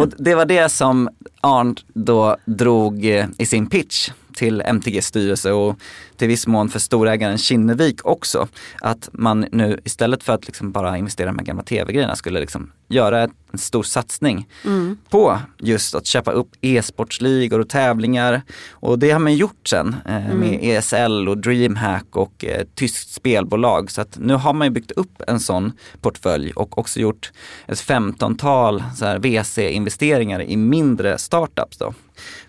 Och 0.00 0.08
det 0.18 0.34
var 0.34 0.44
det 0.46 0.68
som 0.68 1.08
Arndt 1.40 1.84
då 1.94 2.36
drog 2.44 3.04
eh, 3.06 3.26
i 3.38 3.46
sin 3.46 3.66
pitch 3.66 4.10
till 4.36 4.60
MTGs 4.60 5.06
styrelse 5.06 5.52
och 5.52 5.76
till 6.16 6.28
viss 6.28 6.46
mån 6.46 6.68
för 6.68 6.78
storägaren 6.78 7.38
Kinnevik 7.38 8.04
också. 8.04 8.48
Att 8.80 9.08
man 9.12 9.46
nu 9.52 9.80
istället 9.84 10.22
för 10.22 10.32
att 10.32 10.46
liksom 10.46 10.72
bara 10.72 10.98
investera 10.98 11.26
i 11.26 11.30
de 11.30 11.38
här 11.38 11.46
gamla 11.46 11.62
tv-grejerna 11.62 12.16
skulle 12.16 12.40
liksom 12.40 12.72
göra 12.88 13.22
en 13.52 13.58
stor 13.58 13.82
satsning 13.82 14.48
mm. 14.64 14.98
på 15.10 15.38
just 15.58 15.94
att 15.94 16.06
köpa 16.06 16.32
upp 16.32 16.48
e-sportsligor 16.60 17.60
och 17.60 17.68
tävlingar. 17.68 18.42
Och 18.70 18.98
det 18.98 19.10
har 19.10 19.18
man 19.18 19.34
gjort 19.34 19.68
sen 19.68 19.96
eh, 20.06 20.26
mm. 20.26 20.38
med 20.38 20.58
ESL 20.62 21.28
och 21.28 21.38
DreamHack 21.38 22.16
och 22.16 22.44
eh, 22.44 22.66
tyskt 22.74 23.14
spelbolag. 23.14 23.90
Så 23.90 24.00
att 24.00 24.18
nu 24.18 24.34
har 24.34 24.52
man 24.52 24.72
byggt 24.72 24.90
upp 24.90 25.22
en 25.26 25.40
sån 25.40 25.72
portfölj 26.00 26.52
och 26.52 26.78
också 26.78 27.00
gjort 27.00 27.32
ett 27.66 27.80
femtontal 27.80 28.84
VC-investeringar 29.18 30.42
i 30.42 30.56
mindre 30.56 31.18
startups. 31.18 31.78
Då. 31.78 31.94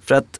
För 0.01 0.15
att 0.15 0.39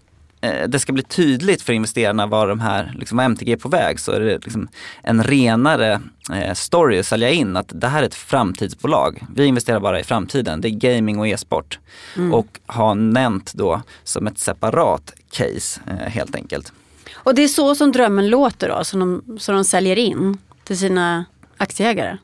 det 0.67 0.80
ska 0.80 0.93
bli 0.93 1.04
tydligt 1.04 1.62
för 1.62 1.73
investerarna 1.73 2.28
var 2.28 2.47
de 2.47 2.60
här, 2.60 2.93
liksom, 3.00 3.19
MTG 3.19 3.52
är 3.52 3.58
på 3.58 3.69
väg 3.69 4.00
så 4.00 4.12
är 4.12 4.19
det 4.19 4.34
liksom 4.43 4.67
en 5.02 5.23
renare 5.23 6.02
eh, 6.34 6.54
story 6.54 7.00
att 7.00 7.06
sälja 7.06 7.30
in 7.30 7.58
att 7.58 7.71
det 7.73 7.88
här 7.88 8.04
är 8.04 8.08
ett 8.08 8.15
framtidsbolag. 8.15 9.26
Vi 9.36 9.45
investerar 9.45 9.80
bara 9.80 10.00
i 10.00 10.04
framtiden, 10.04 10.62
det 10.62 10.67
är 10.67 10.93
gaming 10.95 11.19
och 11.19 11.28
e-sport. 11.28 11.80
Mm. 12.15 12.34
Och 12.34 12.60
har 12.65 12.95
nämnt 12.95 13.54
då 13.54 13.82
som 14.04 14.28
ett 14.28 14.39
separat 14.39 15.13
case 15.32 15.82
eh, 15.88 16.10
helt 16.10 16.36
enkelt. 16.36 16.73
Och 17.13 17.36
det 17.36 17.43
är 17.43 17.47
så 17.47 17.76
som 17.76 17.91
drömmen 17.91 18.30
låter 18.30 18.69
då, 18.69 18.84
som 18.84 19.00
de, 19.00 19.39
som 19.39 19.56
de 19.56 19.63
säljer 19.63 19.95
in 19.95 20.38
till 20.63 20.78
sina 20.78 21.26
aktieägare? 21.57 22.17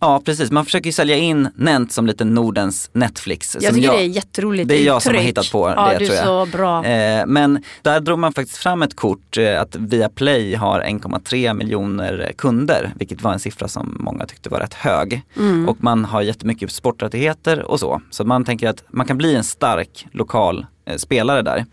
Ja 0.00 0.22
precis, 0.24 0.50
man 0.50 0.64
försöker 0.64 0.92
sälja 0.92 1.16
in 1.16 1.48
Nent 1.54 1.92
som 1.92 2.06
lite 2.06 2.24
Nordens 2.24 2.90
Netflix. 2.92 3.56
Jag 3.60 3.74
tycker 3.74 3.86
jag, 3.86 3.96
det 3.96 4.02
är 4.02 4.06
jätteroligt 4.06 4.68
Det 4.68 4.80
är 4.80 4.84
jag 4.84 5.02
som 5.02 5.14
har 5.14 5.22
hittat 5.22 5.52
på 5.52 5.68
ja, 5.76 5.88
det 5.88 5.98
du 5.98 6.06
tror 6.06 6.16
jag. 6.16 6.24
Så 6.24 6.46
bra. 6.56 6.84
Eh, 6.84 7.26
men 7.26 7.62
där 7.82 8.00
drog 8.00 8.18
man 8.18 8.32
faktiskt 8.32 8.58
fram 8.58 8.82
ett 8.82 8.96
kort 8.96 9.38
eh, 9.38 9.60
att 9.60 9.76
Viaplay 9.76 10.54
har 10.54 10.80
1,3 10.80 11.54
miljoner 11.54 12.32
kunder, 12.38 12.92
vilket 12.98 13.22
var 13.22 13.32
en 13.32 13.38
siffra 13.38 13.68
som 13.68 13.96
många 14.00 14.26
tyckte 14.26 14.48
var 14.48 14.60
rätt 14.60 14.74
hög. 14.74 15.22
Mm. 15.36 15.68
Och 15.68 15.76
man 15.80 16.04
har 16.04 16.22
jättemycket 16.22 16.72
sporträttigheter 16.72 17.62
och 17.62 17.80
så. 17.80 18.02
Så 18.10 18.24
man 18.24 18.44
tänker 18.44 18.68
att 18.68 18.84
man 18.88 19.06
kan 19.06 19.18
bli 19.18 19.34
en 19.34 19.44
stark 19.44 20.06
lokal 20.12 20.66
eh, 20.86 20.96
spelare 20.96 21.42
där. 21.42 21.64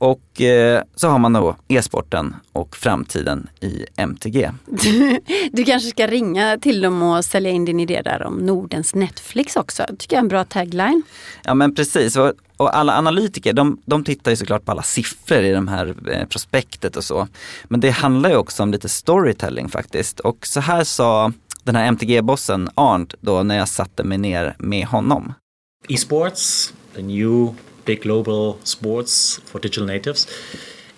Och 0.00 0.40
eh, 0.40 0.82
så 0.96 1.08
har 1.08 1.18
man 1.18 1.32
då 1.32 1.56
e-sporten 1.68 2.36
och 2.52 2.76
framtiden 2.76 3.48
i 3.60 3.86
MTG. 3.96 4.50
Du, 4.66 5.20
du, 5.52 5.64
kanske 5.64 5.90
ska 5.90 6.06
ringa 6.06 6.58
till 6.58 6.80
dem 6.80 7.02
och 7.02 7.24
sälja 7.24 7.50
in 7.50 7.64
din 7.64 7.80
idé 7.80 8.02
där 8.04 8.22
om 8.22 8.34
Nordens 8.34 8.94
Netflix 8.94 9.56
också. 9.56 9.84
tycker 9.98 10.16
jag 10.16 10.18
är 10.18 10.22
en 10.22 10.28
bra 10.28 10.44
tagline. 10.44 11.02
Ja 11.44 11.54
men 11.54 11.74
precis. 11.74 12.16
Och, 12.16 12.32
och 12.56 12.76
alla 12.76 12.98
analytiker 12.98 13.52
de, 13.52 13.82
de 13.84 14.04
tittar 14.04 14.30
ju 14.30 14.36
såklart 14.36 14.64
på 14.64 14.72
alla 14.72 14.82
siffror 14.82 15.38
i 15.38 15.52
de 15.52 15.68
här 15.68 15.94
eh, 16.12 16.26
prospektet 16.26 16.96
och 16.96 17.04
så. 17.04 17.28
Men 17.64 17.80
det 17.80 17.90
handlar 17.90 18.30
ju 18.30 18.36
också 18.36 18.62
om 18.62 18.70
lite 18.70 18.88
storytelling 18.88 19.68
faktiskt. 19.68 20.20
Och 20.20 20.46
så 20.46 20.60
här 20.60 20.84
sa 20.84 21.32
den 21.62 21.76
här 21.76 21.86
MTG-bossen 21.86 22.70
Arndt 22.74 23.14
då 23.20 23.42
när 23.42 23.58
jag 23.58 23.68
satte 23.68 24.04
mig 24.04 24.18
ner 24.18 24.56
med 24.58 24.86
honom. 24.86 25.32
E-sports, 25.88 26.72
the 26.94 27.02
new 27.02 27.54
big 27.90 28.02
global 28.02 28.58
sports 28.64 29.40
for 29.48 29.60
digital 29.60 29.86
natives. 29.94 30.26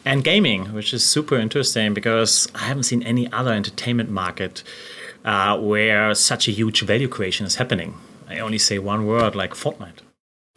And 0.05 0.25
gaming, 0.25 0.61
which 0.75 0.95
is 0.95 1.03
super 1.17 1.37
interesting 1.39 1.95
because 1.95 2.49
I 2.55 2.65
haven't 2.71 2.87
seen 2.91 3.03
any 3.03 3.25
other 3.39 3.53
entertainment 3.53 4.11
market 4.11 4.65
uh, 5.25 5.57
where 5.71 6.15
such 6.15 6.49
a 6.49 6.53
huge 6.53 6.83
value 6.83 7.09
creation 7.09 7.47
is 7.47 7.57
happening. 7.57 7.95
I 8.29 8.41
only 8.41 8.59
say 8.59 8.79
one 8.79 9.07
word 9.07 9.35
like 9.35 9.55
Fortnite. 9.55 10.01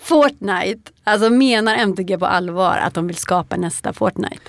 Fortnite, 0.02 0.92
alltså 1.04 1.30
menar 1.30 1.76
MTG 1.76 2.18
på 2.18 2.26
allvar 2.26 2.78
att 2.78 2.94
de 2.94 3.08
vill 3.08 3.16
skapa 3.16 3.58
nästa 3.58 3.94
Fortnite? 3.94 4.42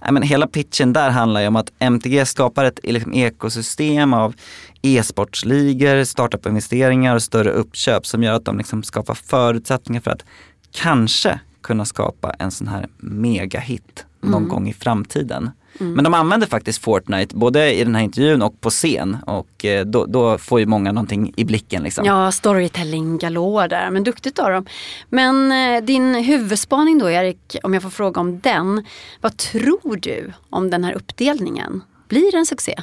Ja, 0.00 0.12
men 0.12 0.22
hela 0.22 0.46
pitchen 0.46 0.92
där 0.92 1.10
handlar 1.10 1.40
ju 1.40 1.46
om 1.46 1.56
att 1.56 1.72
MTG 1.78 2.26
skapar 2.26 2.64
ett 2.64 2.80
liksom, 2.82 3.14
ekosystem 3.14 4.14
av 4.14 4.34
e-sportsligor, 4.82 6.04
startup-investeringar 6.04 7.14
och 7.14 7.22
större 7.22 7.50
uppköp 7.50 8.06
som 8.06 8.22
gör 8.22 8.32
att 8.32 8.44
de 8.44 8.58
liksom 8.58 8.82
skapar 8.82 9.14
förutsättningar 9.14 10.00
för 10.00 10.10
att 10.10 10.24
kanske 10.72 11.40
kunna 11.60 11.84
skapa 11.84 12.30
en 12.30 12.50
sån 12.50 12.68
här 12.68 12.88
megahit 12.96 14.04
någon 14.20 14.34
mm. 14.34 14.48
gång 14.48 14.68
i 14.68 14.72
framtiden. 14.72 15.50
Mm. 15.80 15.92
Men 15.92 16.04
de 16.04 16.14
använder 16.14 16.46
faktiskt 16.46 16.82
Fortnite 16.82 17.36
både 17.36 17.74
i 17.74 17.84
den 17.84 17.94
här 17.94 18.02
intervjun 18.02 18.42
och 18.42 18.60
på 18.60 18.70
scen 18.70 19.16
och 19.26 19.64
eh, 19.64 19.86
då, 19.86 20.06
då 20.06 20.38
får 20.38 20.60
ju 20.60 20.66
många 20.66 20.92
någonting 20.92 21.32
i 21.36 21.44
blicken. 21.44 21.82
Liksom. 21.82 22.04
Ja, 22.04 22.32
storytelling 22.32 23.18
galore 23.18 23.68
där, 23.68 23.90
men 23.90 24.04
duktigt 24.04 24.38
av 24.38 24.50
dem. 24.50 24.66
Men 25.08 25.52
eh, 25.52 25.84
din 25.84 26.14
huvudspaning 26.14 26.98
då 26.98 27.10
Erik, 27.10 27.56
om 27.62 27.74
jag 27.74 27.82
får 27.82 27.90
fråga 27.90 28.20
om 28.20 28.40
den. 28.40 28.84
Vad 29.20 29.36
tror 29.36 29.96
du 29.96 30.32
om 30.50 30.70
den 30.70 30.84
här 30.84 30.92
uppdelningen? 30.92 31.82
Blir 32.08 32.32
det 32.32 32.38
en 32.38 32.46
succé? 32.46 32.74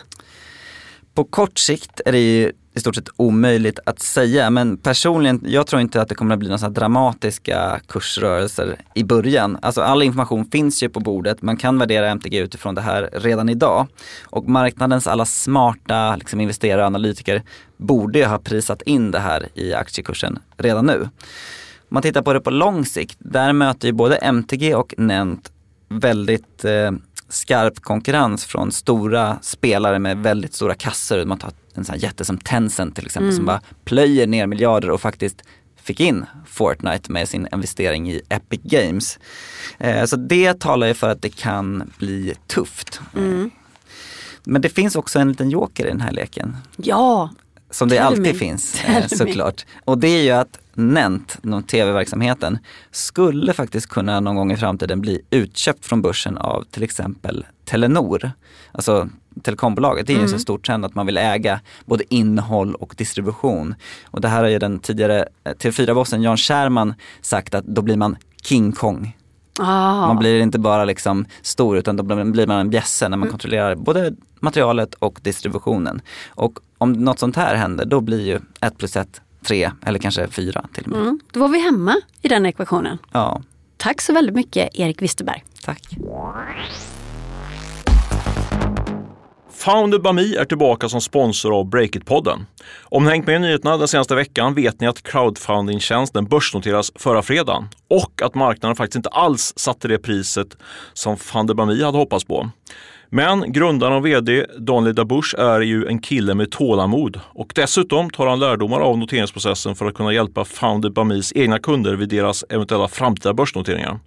På 1.13 1.23
kort 1.23 1.60
sikt 1.60 2.02
är 2.06 2.12
det 2.12 2.19
ju 2.19 2.52
i 2.74 2.80
stort 2.80 2.96
sett 2.96 3.10
omöjligt 3.16 3.80
att 3.86 4.00
säga. 4.00 4.50
Men 4.50 4.78
personligen, 4.78 5.42
jag 5.46 5.68
tror 5.68 5.82
inte 5.82 6.02
att 6.02 6.10
det 6.10 6.16
kommer 6.16 6.34
att 6.34 6.40
bli 6.40 6.50
några 6.50 6.70
dramatiska 6.70 7.80
kursrörelser 7.88 8.76
i 8.94 9.04
början. 9.04 9.58
Alltså 9.62 9.82
all 9.82 10.04
information 10.04 10.46
finns 10.46 10.84
ju 10.84 10.90
på 10.90 11.00
bordet. 11.00 11.42
Man 11.42 11.58
kan 11.58 11.80
värdera 11.80 12.10
MTG 12.10 12.38
utifrån 12.38 12.76
det 12.76 12.82
här 12.82 13.10
redan 13.14 13.50
idag. 13.50 13.88
Och 14.24 14.50
marknadens 14.50 15.08
alla 15.08 15.26
smarta 15.26 16.16
liksom, 16.16 16.42
investerare 16.42 16.82
och 16.82 16.88
analytiker 16.88 17.44
borde 17.78 18.20
ju 18.20 18.26
ha 18.26 18.38
prisat 18.38 18.82
in 18.82 19.12
det 19.12 19.20
här 19.20 19.48
i 19.54 19.74
aktiekursen 19.74 20.40
redan 20.58 20.86
nu. 20.86 21.02
Om 21.02 21.96
man 21.96 22.04
tittar 22.04 22.22
på 22.22 22.34
det 22.34 22.42
på 22.42 22.50
lång 22.50 22.86
sikt, 22.86 23.18
där 23.20 23.54
möter 23.54 23.88
ju 23.88 23.94
både 23.94 24.16
MTG 24.16 24.76
och 24.76 24.94
Nent 24.98 25.52
väldigt 25.90 26.66
eh, 26.66 26.92
skarp 27.30 27.80
konkurrens 27.80 28.46
från 28.46 28.72
stora 28.72 29.40
spelare 29.42 30.00
med 30.00 30.18
väldigt 30.18 30.54
stora 30.54 30.76
kassor. 30.76 31.26
Man 31.26 31.38
tar 31.38 31.52
en 31.80 31.86
sån 31.86 31.94
här 31.94 32.02
jätte 32.02 32.26
som 32.26 32.38
Tencent 32.38 32.96
till 32.96 33.06
exempel 33.06 33.30
mm. 33.30 33.36
som 33.36 33.46
bara 33.46 33.62
plöjer 33.86 34.28
ner 34.28 34.48
miljarder 34.48 34.89
och 34.89 35.02
faktiskt 35.02 35.44
fick 35.76 36.00
in 36.00 36.26
Fortnite 36.46 37.12
med 37.12 37.30
sin 37.30 37.48
investering 37.54 38.12
i 38.12 38.22
Epic 38.30 38.62
Games. 38.63 39.20
Eh, 39.78 40.06
så 40.06 40.15
det 40.15 40.60
talar 40.60 40.88
ju 40.88 40.94
för 40.94 41.10
att 41.10 41.22
det 41.22 41.30
kan 41.30 41.92
bli 41.98 42.34
tufft. 42.48 43.02
Mm. 43.15 43.52
Men 44.44 44.62
det 44.62 44.70
finns 44.70 44.96
också 44.96 45.20
en 45.20 45.30
liten 45.30 45.50
joker 45.50 45.86
i 45.86 45.89
den 45.89 46.02
här 46.02 46.12
leken. 46.12 46.58
Ja! 46.78 47.30
Som 47.72 47.89
det 47.89 48.00
alltid 48.00 48.38
finns 48.38 48.84
eh, 48.84 49.08
såklart. 49.08 49.65
Och 49.86 49.98
det 49.98 50.08
är 50.08 50.24
ju 50.24 50.32
att 50.32 50.60
Nent, 50.74 51.38
tv-verksamheten, 51.68 52.58
skulle 52.92 53.54
faktiskt 53.54 53.88
kunna 53.88 54.20
någon 54.20 54.36
gång 54.36 54.52
i 54.52 54.58
framtiden 54.58 55.02
bli 55.02 55.22
utköpt 55.30 55.86
från 55.86 56.02
börsen 56.02 56.38
av 56.38 56.63
till 56.72 56.84
exempel 56.84 57.46
Telenor. 57.65 58.32
Alltså 58.72 59.10
telekombolaget, 59.44 60.08
det 60.08 60.13
är 60.13 60.15
ju 60.15 60.20
mm. 60.20 60.34
en 60.34 60.39
så 60.39 60.44
stor 60.44 60.58
trend 60.58 60.86
att 60.86 60.96
man 60.96 61.06
vill 61.06 61.18
äga 61.18 61.60
både 61.86 62.13
innehåll 62.13 62.76
och 62.76 62.94
distribution. 62.98 63.76
Och 64.06 64.22
det 64.22 64.28
här 64.28 64.42
har 64.42 64.50
ju 64.50 64.60
den 64.60 64.80
tidigare 64.80 65.28
eh, 65.44 65.52
TV4-bossen 65.52 66.22
Jan 66.22 66.38
Scherman 66.38 66.94
sagt 67.22 67.56
att 67.56 67.65
då 67.65 67.82
blir 67.82 67.98
man 67.98 68.18
King 68.42 68.72
Kong. 68.72 69.15
Ah. 69.60 70.08
Man 70.08 70.18
blir 70.18 70.42
inte 70.42 70.60
bara 70.60 70.86
liksom 70.86 71.26
stor 71.42 71.78
utan 71.78 71.98
då 71.98 72.04
blir 72.04 72.48
man 72.48 72.60
en 72.60 72.70
bjässe 72.70 73.10
när 73.10 73.18
man 73.18 73.28
mm. 73.28 73.32
kontrollerar 73.32 73.76
både 73.76 74.13
materialet 74.39 74.94
och 74.94 75.20
distributionen. 75.24 76.02
Och 76.30 76.60
om 76.78 76.94
något 76.94 77.20
sånt 77.20 77.36
här 77.36 77.56
händer 77.56 77.86
då 77.86 78.02
blir 78.02 78.22
ju 78.22 78.39
1 78.62 78.78
plus 78.78 78.96
1 78.96 79.22
3 79.46 79.72
eller 79.86 80.00
kanske 80.00 80.28
4 80.28 80.65
till 80.74 80.84
och 80.84 80.89
med. 80.89 81.02
Mm, 81.02 81.20
då 81.32 81.39
var 81.39 81.48
vi 81.48 81.60
hemma 81.60 81.96
i 82.22 82.28
den 82.28 82.46
ekvationen. 82.46 82.98
Ja. 83.12 83.42
Tack 83.78 84.02
så 84.02 84.13
väldigt 84.13 84.36
mycket 84.36 84.70
Erik 84.76 85.02
Wisterberg. 85.02 85.44
Tack. 85.63 85.84
Founded 89.60 90.02
by 90.02 90.13
Me 90.13 90.36
är 90.36 90.45
tillbaka 90.45 90.89
som 90.89 91.02
sponsor 91.02 91.60
av 91.60 91.69
Breakit-podden. 91.69 92.45
Om 92.84 93.04
ni 93.04 93.10
hängt 93.10 93.28
med 93.28 93.36
i 93.36 93.39
nyheterna 93.39 93.78
den 93.78 93.88
senaste 93.88 94.15
veckan 94.15 94.54
vet 94.54 94.82
ni 94.82 94.88
att 94.88 95.04
crowdfunding-tjänsten 95.04 96.26
börsnoteras 96.26 96.91
förra 96.95 97.22
fredagen 97.22 97.67
och 97.89 98.22
att 98.22 98.36
marknaden 98.36 98.76
faktiskt 98.76 98.95
inte 98.95 99.10
alls 99.10 99.54
satte 99.56 99.88
det 99.88 99.98
priset 99.98 100.58
som 100.93 101.17
Founded 101.17 101.56
by 101.56 101.65
Me 101.65 101.84
hade 101.84 101.98
hoppats 101.98 102.26
på. 102.26 102.50
Men 103.10 103.52
grundaren 103.52 103.93
och 103.93 104.06
VD 104.06 104.45
Daniel 104.58 104.95
Dabush 104.95 105.36
är 105.38 105.62
ju 105.62 105.88
en 105.88 106.00
kille 106.02 106.36
med 106.36 106.52
tålamod 106.52 107.19
och 107.26 107.52
dessutom 107.56 108.10
tar 108.10 108.28
han 108.28 108.39
lärdomar 108.39 108.80
av 108.80 108.98
noteringsprocessen 108.98 109.76
för 109.76 109.86
att 109.86 109.93
kunna 109.93 110.13
hjälpa 110.13 110.45
Founded 110.45 110.93
by 110.93 111.02
Me's 111.02 111.32
egna 111.36 111.60
kunder 111.60 111.95
vid 111.95 112.10
deras 112.10 112.45
eventuella 112.50 112.88
framtida 112.88 113.34
börsnoteringar. 113.34 114.00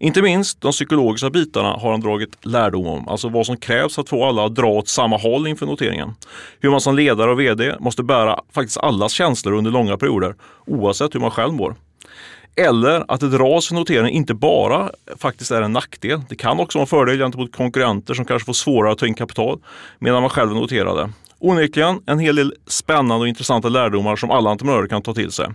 Inte 0.00 0.22
minst 0.22 0.60
de 0.60 0.72
psykologiska 0.72 1.30
bitarna 1.30 1.68
har 1.68 1.90
han 1.90 2.00
dragit 2.00 2.46
lärdom 2.46 2.86
om, 2.86 3.08
alltså 3.08 3.28
vad 3.28 3.46
som 3.46 3.56
krävs 3.56 3.94
för 3.94 4.02
att 4.02 4.08
få 4.08 4.24
alla 4.24 4.44
att 4.44 4.54
dra 4.54 4.66
åt 4.66 4.88
samma 4.88 5.16
håll 5.16 5.46
inför 5.46 5.66
noteringen. 5.66 6.14
Hur 6.60 6.70
man 6.70 6.80
som 6.80 6.96
ledare 6.96 7.30
och 7.30 7.40
VD 7.40 7.74
måste 7.80 8.02
bära 8.02 8.40
faktiskt 8.52 8.78
allas 8.78 9.12
känslor 9.12 9.54
under 9.54 9.70
långa 9.70 9.96
perioder, 9.96 10.34
oavsett 10.66 11.14
hur 11.14 11.20
man 11.20 11.30
själv 11.30 11.52
mår. 11.52 11.74
Eller 12.56 13.04
att 13.08 13.22
ett 13.22 13.32
ras 13.32 13.68
för 13.68 13.74
notering 13.74 14.14
inte 14.14 14.34
bara 14.34 14.90
faktiskt 15.16 15.50
är 15.50 15.62
en 15.62 15.72
nackdel. 15.72 16.20
Det 16.28 16.36
kan 16.36 16.60
också 16.60 16.78
vara 16.78 16.82
en 16.82 16.86
fördel 16.86 17.18
gentemot 17.18 17.56
konkurrenter 17.56 18.14
som 18.14 18.24
kanske 18.24 18.46
får 18.46 18.52
svårare 18.52 18.92
att 18.92 18.98
ta 18.98 19.06
in 19.06 19.14
kapital 19.14 19.60
medan 19.98 20.22
man 20.22 20.30
själv 20.30 20.50
är 20.50 20.54
noterade. 20.54 21.10
Onekligen 21.38 22.00
en 22.06 22.18
hel 22.18 22.36
del 22.36 22.54
spännande 22.66 23.14
och 23.14 23.28
intressanta 23.28 23.68
lärdomar 23.68 24.16
som 24.16 24.30
alla 24.30 24.50
entreprenörer 24.50 24.86
kan 24.86 25.02
ta 25.02 25.14
till 25.14 25.32
sig. 25.32 25.46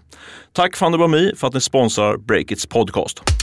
Tack 0.54 0.76
Fanny 0.76 0.98
Bami 0.98 1.32
för 1.38 1.48
att 1.48 1.54
ni 1.54 1.62
sponsrar 1.62 2.18
Breakits 2.18 2.66
podcast. 2.66 3.43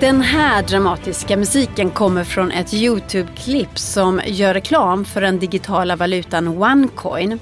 Den 0.00 0.20
här 0.20 0.62
dramatiska 0.62 1.36
musiken 1.36 1.90
kommer 1.90 2.24
från 2.24 2.50
ett 2.50 2.74
Youtube-klipp 2.74 3.78
som 3.78 4.20
gör 4.26 4.54
reklam 4.54 5.04
för 5.04 5.20
den 5.20 5.38
digitala 5.38 5.96
valutan 5.96 6.48
OneCoin. 6.48 7.38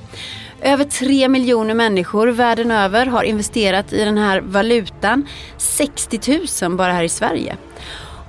Över 0.61 0.85
3 0.85 1.29
miljoner 1.29 1.75
människor 1.75 2.29
världen 2.29 2.71
över 2.71 3.07
har 3.07 3.23
investerat 3.23 3.93
i 3.93 4.05
den 4.05 4.19
här 4.19 4.41
valutan. 4.41 5.27
60 5.57 6.41
000 6.63 6.77
bara 6.77 6.93
här 6.93 7.05
i 7.05 7.09
Sverige. 7.09 7.57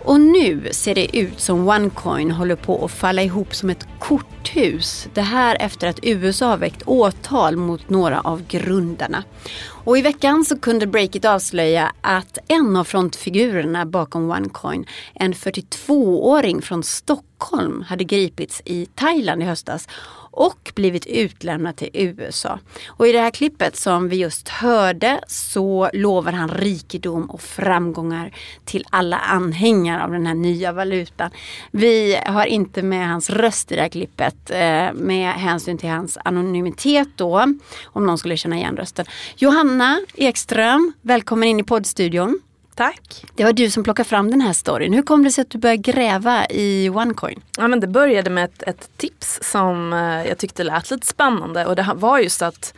Och 0.05 0.19
nu 0.19 0.69
ser 0.71 0.95
det 0.95 1.17
ut 1.17 1.39
som 1.39 1.67
OneCoin 1.67 2.31
håller 2.31 2.55
på 2.55 2.85
att 2.85 2.91
falla 2.91 3.23
ihop 3.23 3.55
som 3.55 3.69
ett 3.69 3.87
korthus. 3.99 5.07
Det 5.13 5.21
här 5.21 5.57
efter 5.59 5.87
att 5.87 5.99
USA 6.01 6.47
har 6.47 6.57
väckt 6.57 6.83
åtal 6.85 7.57
mot 7.57 7.89
några 7.89 8.19
av 8.19 8.47
grundarna. 8.47 9.23
Och 9.67 9.97
i 9.97 10.01
veckan 10.01 10.45
så 10.45 10.59
kunde 10.59 10.87
Breakit 10.87 11.25
avslöja 11.25 11.91
att 12.01 12.37
en 12.47 12.75
av 12.75 12.83
frontfigurerna 12.83 13.85
bakom 13.85 14.31
OneCoin, 14.31 14.85
en 15.13 15.33
42-åring 15.33 16.61
från 16.61 16.83
Stockholm, 16.83 17.81
hade 17.81 18.03
gripits 18.03 18.61
i 18.65 18.85
Thailand 18.85 19.41
i 19.43 19.45
höstas 19.45 19.87
och 20.35 20.71
blivit 20.75 21.05
utlämnad 21.05 21.75
till 21.75 21.89
USA. 21.93 22.59
Och 22.87 23.07
i 23.07 23.11
det 23.11 23.19
här 23.19 23.31
klippet 23.31 23.75
som 23.75 24.09
vi 24.09 24.15
just 24.15 24.49
hörde 24.49 25.19
så 25.27 25.89
lovar 25.93 26.31
han 26.31 26.49
rikedom 26.49 27.29
och 27.29 27.41
framgångar 27.41 28.35
till 28.65 28.85
alla 28.89 29.17
anhängare 29.17 30.03
av 30.03 30.11
den 30.11 30.25
här 30.25 30.33
nya 30.33 30.71
valutan. 30.71 31.31
Vi 31.71 32.19
har 32.25 32.45
inte 32.45 32.81
med 32.81 33.07
hans 33.07 33.29
röst 33.29 33.71
i 33.71 33.75
det 33.75 33.81
här 33.81 33.89
klippet 33.89 34.49
eh, 34.49 34.93
med 34.93 35.33
hänsyn 35.33 35.77
till 35.77 35.89
hans 35.89 36.17
anonymitet 36.25 37.07
då, 37.15 37.55
om 37.85 38.05
någon 38.05 38.17
skulle 38.17 38.37
känna 38.37 38.55
igen 38.55 38.77
rösten. 38.77 39.05
Johanna 39.35 40.01
Ekström, 40.13 40.93
välkommen 41.01 41.49
in 41.49 41.59
i 41.59 41.63
poddstudion. 41.63 42.39
Tack. 42.75 43.25
Det 43.35 43.43
var 43.43 43.53
du 43.53 43.69
som 43.69 43.83
plockade 43.83 44.09
fram 44.09 44.31
den 44.31 44.41
här 44.41 44.53
storyn. 44.53 44.93
Hur 44.93 45.01
kom 45.01 45.23
det 45.23 45.31
sig 45.31 45.41
att 45.41 45.49
du 45.49 45.57
började 45.57 45.81
gräva 45.81 46.45
i 46.49 46.89
OneCoin? 46.89 47.41
Ja, 47.57 47.67
men 47.67 47.79
det 47.79 47.88
började 47.88 48.29
med 48.29 48.45
ett, 48.45 48.63
ett 48.63 48.89
tips 48.97 49.39
som 49.41 49.93
eh, 49.93 50.27
jag 50.27 50.38
tyckte 50.38 50.63
lät 50.63 50.91
lite 50.91 51.07
spännande 51.07 51.65
och 51.65 51.75
det 51.75 51.91
var 51.95 52.19
just 52.19 52.41
att 52.41 52.73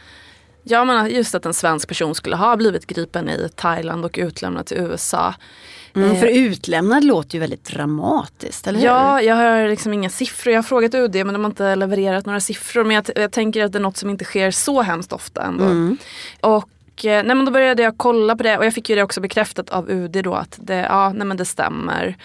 Ja 0.70 0.86
men 0.86 1.10
just 1.10 1.36
att 1.36 1.46
en 1.46 1.54
svensk 1.54 1.88
person 1.88 2.16
skulle 2.16 2.36
ha 2.36 2.56
blivit 2.56 2.88
gripen 2.88 3.30
i 3.30 3.50
Thailand 3.56 4.06
och 4.06 4.16
utlämnad 4.22 4.66
till 4.66 4.78
USA. 4.78 5.34
Mm, 5.96 6.20
för 6.20 6.28
utlämnad 6.28 7.04
låter 7.04 7.36
ju 7.36 7.40
väldigt 7.40 7.64
dramatiskt, 7.64 8.68
eller 8.68 8.80
hur? 8.80 8.86
Ja, 8.86 9.22
jag 9.22 9.36
har 9.36 9.70
liksom 9.70 9.94
inga 9.94 10.10
siffror. 10.10 10.54
Jag 10.54 10.58
har 10.58 10.64
frågat 10.64 10.96
UD 10.96 11.16
men 11.16 11.28
de 11.28 11.44
har 11.44 11.50
inte 11.50 11.76
levererat 11.76 12.26
några 12.26 12.40
siffror. 12.40 12.84
Men 12.84 12.96
jag, 12.96 13.06
jag 13.16 13.32
tänker 13.32 13.66
att 13.66 13.72
det 13.72 13.78
är 13.78 13.82
något 13.82 13.98
som 13.98 14.10
inte 14.10 14.26
sker 14.26 14.52
så 14.52 14.82
hemskt 14.82 15.14
ofta 15.14 15.42
ändå. 15.42 15.64
Mm. 15.64 15.98
Och 16.42 16.70
nej, 17.04 17.24
men 17.24 17.46
då 17.46 17.52
började 17.52 17.84
jag 17.84 17.98
kolla 17.98 18.36
på 18.36 18.44
det 18.44 18.58
och 18.58 18.66
jag 18.66 18.74
fick 18.74 18.90
ju 18.90 18.96
det 18.96 19.04
också 19.04 19.22
bekräftat 19.22 19.70
av 19.70 19.90
UD 19.90 20.24
då 20.24 20.34
att 20.34 20.60
det, 20.62 20.76
ja, 20.76 21.14
nej, 21.14 21.28
men 21.28 21.38
det 21.38 21.46
stämmer. 21.46 22.18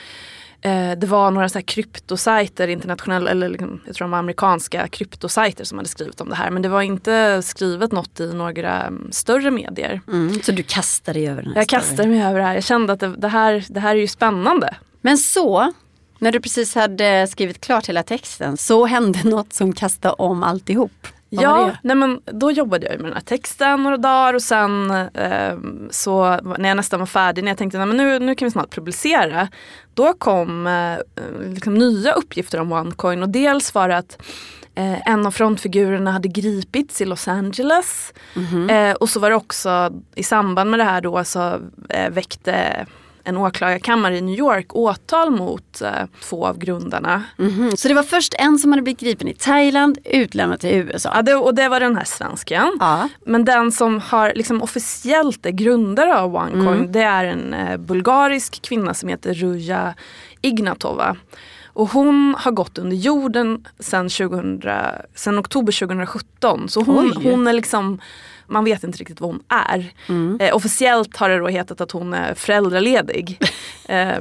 Eh, 0.64 0.92
det 0.98 1.06
var 1.06 1.30
några 1.30 1.48
så 1.48 1.58
här 1.58 1.62
kryptosajter, 1.62 2.68
internationella, 2.68 3.30
eller 3.30 3.48
liksom, 3.48 3.80
jag 3.87 3.94
tror 3.94 4.04
de 4.04 4.11
var 4.11 4.18
amerikanska 4.18 4.88
kryptosajter 4.88 5.64
som 5.64 5.78
hade 5.78 5.88
skrivit 5.88 6.20
om 6.20 6.28
det 6.28 6.35
här. 6.35 6.50
Men 6.50 6.62
det 6.62 6.68
var 6.68 6.82
inte 6.82 7.42
skrivet 7.42 7.92
något 7.92 8.20
i 8.20 8.32
några 8.32 8.88
um, 8.88 9.08
större 9.12 9.50
medier. 9.50 10.00
Mm, 10.08 10.42
så 10.42 10.52
du 10.52 10.62
kastade 10.62 11.18
dig 11.18 11.28
över 11.28 11.42
den 11.42 11.52
här 11.52 11.61
Jag 11.61 11.68
kastade 11.68 12.08
mig 12.08 12.22
över 12.22 12.38
det 12.38 12.44
här. 12.44 12.54
Jag 12.54 12.64
kände 12.64 12.92
att 12.92 13.00
det, 13.00 13.16
det, 13.16 13.28
här, 13.28 13.64
det 13.68 13.80
här 13.80 13.96
är 13.96 14.00
ju 14.00 14.08
spännande. 14.08 14.76
Men 15.00 15.18
så, 15.18 15.72
när 16.18 16.32
du 16.32 16.40
precis 16.40 16.74
hade 16.74 17.26
skrivit 17.26 17.61
klart 17.61 17.88
hela 17.88 18.02
texten, 18.02 18.56
så 18.56 18.87
hände 18.87 19.18
något 19.24 19.52
som 19.52 19.72
kastade 19.72 20.14
om 20.14 20.42
alltihop. 20.42 21.06
Vad 21.32 21.44
Ja, 21.44 21.70
nej 21.82 21.96
men 21.96 22.20
då 22.24 22.50
jobbade 22.50 22.86
jag 22.86 22.96
med 23.00 23.04
den 23.04 23.14
här 23.14 23.20
texten 23.20 23.82
några 23.82 23.96
dagar 23.96 24.34
och 24.34 24.42
sen 24.42 24.90
eh, 24.90 25.54
så 25.90 26.38
när 26.58 26.68
jag 26.68 26.76
nästan 26.76 27.00
var 27.00 27.06
färdig, 27.06 27.44
när 27.44 27.50
jag 27.50 27.58
tänkte 27.58 27.82
att 27.82 27.88
nu, 27.88 28.18
nu 28.18 28.34
kan 28.34 28.46
vi 28.46 28.50
snart 28.50 28.74
publicera. 28.74 29.48
Då 29.94 30.12
kom 30.12 30.66
eh, 30.66 30.98
liksom 31.54 31.74
nya 31.74 32.12
uppgifter 32.12 32.60
om 32.60 32.72
OneCoin 32.72 33.22
och 33.22 33.28
dels 33.28 33.74
var 33.74 33.88
det 33.88 33.96
att 33.96 34.22
eh, 34.74 35.08
en 35.08 35.26
av 35.26 35.30
frontfigurerna 35.30 36.12
hade 36.12 36.28
gripits 36.28 37.00
i 37.00 37.04
Los 37.04 37.28
Angeles. 37.28 38.12
Eh, 38.70 38.92
och 38.92 39.08
så 39.08 39.20
var 39.20 39.30
det 39.30 39.36
också 39.36 39.92
i 40.14 40.22
samband 40.22 40.70
med 40.70 40.80
det 40.80 40.84
här 40.84 41.00
då 41.00 41.24
så 41.24 41.60
eh, 41.88 42.10
väckte 42.10 42.86
en 43.24 43.37
åklagarkammare 43.37 44.16
i 44.18 44.20
New 44.20 44.38
York 44.38 44.66
åtal 44.76 45.30
mot 45.30 45.80
eh, 45.80 45.90
två 46.22 46.46
av 46.46 46.58
grundarna. 46.58 47.22
Mhm, 47.37 47.70
Så 47.76 47.88
det 47.88 47.94
var 47.94 48.02
först 48.02 48.35
en 48.38 48.58
som 48.58 48.72
hade 48.72 48.82
blivit 48.82 49.00
gripen 49.00 49.28
i 49.28 49.35
Thailand, 49.35 49.98
utlämnad 50.04 50.61
till 50.61 50.70
USA. 50.74 51.12
Ja, 51.14 51.22
det, 51.22 51.35
och 51.35 51.54
det 51.54 51.68
var 51.68 51.80
den 51.80 51.96
här 51.96 52.04
svensken. 52.04 52.76
Ja. 52.80 53.08
Men 53.26 53.44
den 53.44 53.72
som 53.72 54.00
har 54.00 54.32
liksom 54.35 54.62
officiellt 54.62 55.46
är 55.46 55.50
grundare 55.50 56.18
av 56.18 56.37
OneCoin 56.37 56.92
det 56.92 57.02
är 57.02 57.24
en 57.24 57.54
eh, 57.54 57.76
bulgarisk 57.76 58.62
kvinna 58.62 58.94
som 58.94 59.08
heter 59.08 59.35
Ruja 59.35 59.94
Ignatova. 60.40 61.16
Och 61.74 61.88
hon 61.90 62.35
har 62.38 62.50
gått 62.50 62.78
under 62.78 62.96
jorden 62.96 63.66
sedan, 63.78 64.08
2000, 64.08 64.62
sedan 65.14 65.38
oktober 65.38 65.72
2017. 65.87 66.68
Så 66.68 66.82
hon, 66.82 67.12
Oj. 67.16 67.30
hon 67.30 67.46
är 67.46 67.52
liksom, 67.52 68.00
man 68.46 68.64
vet 68.64 68.85
inte 68.85 68.98
riktigt 68.98 69.20
vad 69.20 69.31
hon 69.31 69.42
är. 69.48 69.92
Eh, 70.40 70.57
officiellt 70.57 71.16
har 71.16 71.28
det 71.28 71.38
då 71.38 71.48
hetat 71.48 71.81
att 71.81 71.92
hon 71.92 72.14
är 72.14 72.35
föräldraledig. 72.35 73.38
eh, 73.88 74.18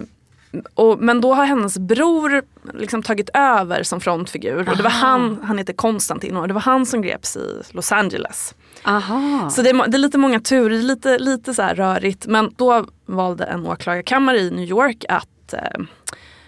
och, 0.74 1.00
men 1.00 1.22
då 1.22 1.34
har 1.34 1.46
hennes 1.46 1.78
bror 1.78 2.44
liksom 2.74 3.04
tagit 3.04 3.30
över 3.34 3.84
som 3.84 4.02
frontfigur. 4.02 4.70
Och 4.70 4.78
det 4.78 4.84
var 4.84 4.90
han, 4.90 5.40
han 5.44 5.58
heter 5.58 5.74
Konstantin 5.74 6.38
och 6.38 6.48
det 6.48 6.54
var 6.54 6.62
han 6.62 6.86
som 6.86 7.02
greps 7.02 7.38
i 7.38 7.62
Los 7.72 7.92
Angeles. 7.92 8.56
Aha. 8.84 9.50
Så 9.50 9.62
det 9.62 9.70
är, 9.70 9.88
det 9.88 9.98
är 9.98 10.00
lite 10.00 10.18
många 10.18 10.40
turer, 10.40 10.82
lite, 10.82 11.20
lite 11.20 11.54
så 11.54 11.62
här 11.62 11.76
rörigt. 11.76 12.28
Men 12.28 12.54
då 12.58 12.86
valde 13.06 13.46
en 13.46 13.66
åklagarkammare 13.66 14.38
i 14.38 14.52
New 14.52 14.70
York 14.70 15.06
att 15.10 15.54
eh, 15.54 15.82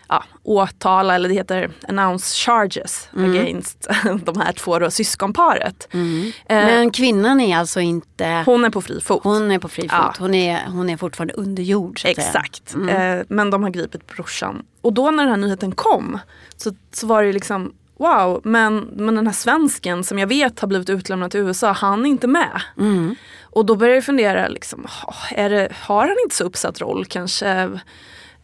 ja, 0.10 0.24
åtala, 0.44 1.16
eller 1.16 1.30
det 1.30 1.36
heter 1.36 1.72
announce 1.88 2.36
charges 2.36 3.10
against 3.18 3.88
de 4.24 4.42
här 4.42 4.52
två 4.54 4.80
då, 4.80 4.92
syskonparet. 4.92 5.88
Eh, 5.94 5.98
Men 6.48 6.92
kvinnan 6.92 7.40
är 7.42 7.58
alltså 7.58 7.80
inte... 7.80 8.44
hon 8.46 8.66
är 8.66 8.70
på 8.70 8.82
fri 8.82 9.02
fot. 9.02 9.24
Hon 9.24 9.52
är 9.52 9.60
på 9.60 9.68
fri 9.68 9.82
fot. 9.82 9.92
Ja. 9.92 10.14
Hon, 10.20 10.34
är, 10.34 10.66
hon 10.68 10.90
är 10.90 10.98
fortfarande 10.98 11.34
under 11.34 11.64
jord. 11.64 12.02
Exakt. 12.06 12.76
Eh, 12.90 13.26
men 13.28 13.50
de 13.50 13.64
har 13.64 13.70
gripit 13.70 14.08
brorsan. 14.08 14.66
Och 14.82 14.94
då 14.94 15.12
när 15.12 15.24
den 15.24 15.30
här 15.30 15.38
nyheten 15.38 15.72
kom 15.72 16.20
så, 16.58 16.72
så 16.92 17.08
var 17.08 17.24
det 17.24 17.34
liksom 17.34 17.74
Wow, 17.98 18.42
men, 18.44 18.78
men 18.96 19.16
den 19.16 19.28
här 19.28 19.34
svensken 19.34 20.04
som 20.04 20.20
jag 20.20 20.28
vet 20.28 20.60
har 20.60 20.68
blivit 20.68 20.90
utlämnad 20.90 21.32
till 21.32 21.40
USA, 21.40 21.72
han 21.72 22.06
är 22.06 22.10
inte 22.10 22.28
med. 22.28 22.62
Och 23.42 23.66
då 23.66 23.76
började 23.76 23.96
jag 23.98 24.04
fundera, 24.06 24.48
liksom, 24.48 24.86
"Ha, 24.90 25.14
är 25.32 25.50
det, 25.50 25.70
har 25.82 26.08
han 26.08 26.16
inte 26.24 26.36
så 26.36 26.44
uppsatt 26.44 26.82
roll? 26.82 27.06
Kanske 27.06 27.70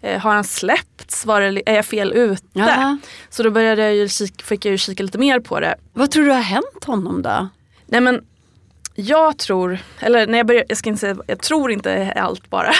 har 0.01 0.35
han 0.35 0.43
släppts? 0.43 1.25
Var 1.25 1.41
det, 1.41 1.69
är 1.69 1.75
jag 1.75 1.85
fel 1.85 2.13
ute? 2.13 2.43
Ja. 2.53 2.97
Så 3.29 3.43
då 3.43 3.51
började 3.51 3.81
jag 3.81 3.95
ju 3.95 4.07
kika, 4.07 4.43
fick 4.43 4.65
jag 4.65 4.71
ju 4.71 4.77
kika 4.77 5.03
lite 5.03 5.17
mer 5.17 5.39
på 5.39 5.59
det. 5.59 5.75
Vad 5.93 6.11
tror 6.11 6.25
du 6.25 6.31
har 6.31 6.41
hänt 6.41 6.83
honom 6.85 7.21
då? 7.21 7.47
Nej 7.85 8.01
men 8.01 8.21
jag 8.95 9.37
tror, 9.37 9.79
eller 9.99 10.27
när 10.27 10.37
jag 10.37 10.47
börjar, 10.47 10.63
jag 10.69 10.77
ska 10.77 10.89
inte 10.89 10.99
säga, 10.99 11.17
jag 11.27 11.39
tror 11.39 11.71
inte 11.71 12.13
allt 12.15 12.49
bara. 12.49 12.71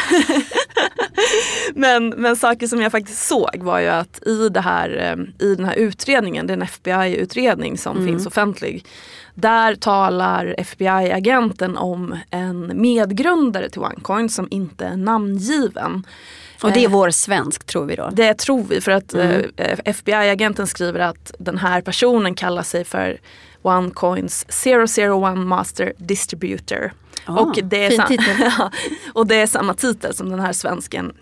men, 1.76 2.10
men 2.10 2.36
saker 2.36 2.68
som 2.68 2.82
jag 2.82 2.92
faktiskt 2.92 3.28
såg 3.28 3.60
var 3.60 3.80
ju 3.80 3.88
att 3.88 4.28
i, 4.28 4.50
det 4.50 4.62
här, 4.62 4.98
eh, 4.98 5.48
i 5.48 5.56
den 5.56 5.66
här 5.66 5.76
utredningen, 5.76 6.48
det 6.48 6.54
är 6.54 6.58
en 6.58 6.62
FBI-utredning 6.62 7.78
som 7.78 8.06
finns 8.06 8.26
offentlig. 8.26 8.86
Där 9.34 9.76
talar 9.76 10.56
FBI-agenten 10.58 11.78
om 11.78 12.18
en 12.30 12.82
medgrundare 12.82 13.70
till 13.70 13.82
OneCoin 13.82 14.30
som 14.30 14.48
inte 14.52 14.86
är 14.86 14.98
namngiven. 14.98 16.04
Och 16.62 16.72
det 16.72 16.84
är 16.84 16.90
vår 16.90 17.10
svensk 17.10 17.64
tror 17.66 17.86
vi 17.86 17.96
då. 17.96 18.10
Det 18.14 18.34
tror 18.38 18.64
vi 18.64 18.82
för 18.82 18.92
att 18.92 19.14
eh, 19.14 19.40
FBI-agenten 19.86 20.68
skriver 20.68 21.00
att 21.00 21.32
den 21.40 21.58
här 21.58 21.82
personen 21.82 22.36
kallar 22.36 22.64
sig 22.64 22.84
för 22.86 23.20
OneCoins 23.62 24.46
001 24.66 25.38
Master 25.38 25.94
Distributor. 25.98 26.92
Ah, 27.26 27.34
och, 27.40 27.60
det 27.64 27.86
är 27.86 27.92
sam-. 27.92 28.18
Ja, 28.58 28.72
och 29.14 29.28
det 29.28 29.36
är 29.36 29.48
samma 29.48 29.74
titel 29.74 30.14
som 30.14 30.30
den 30.30 30.40
här 30.40 30.54
svensken 30.54 31.14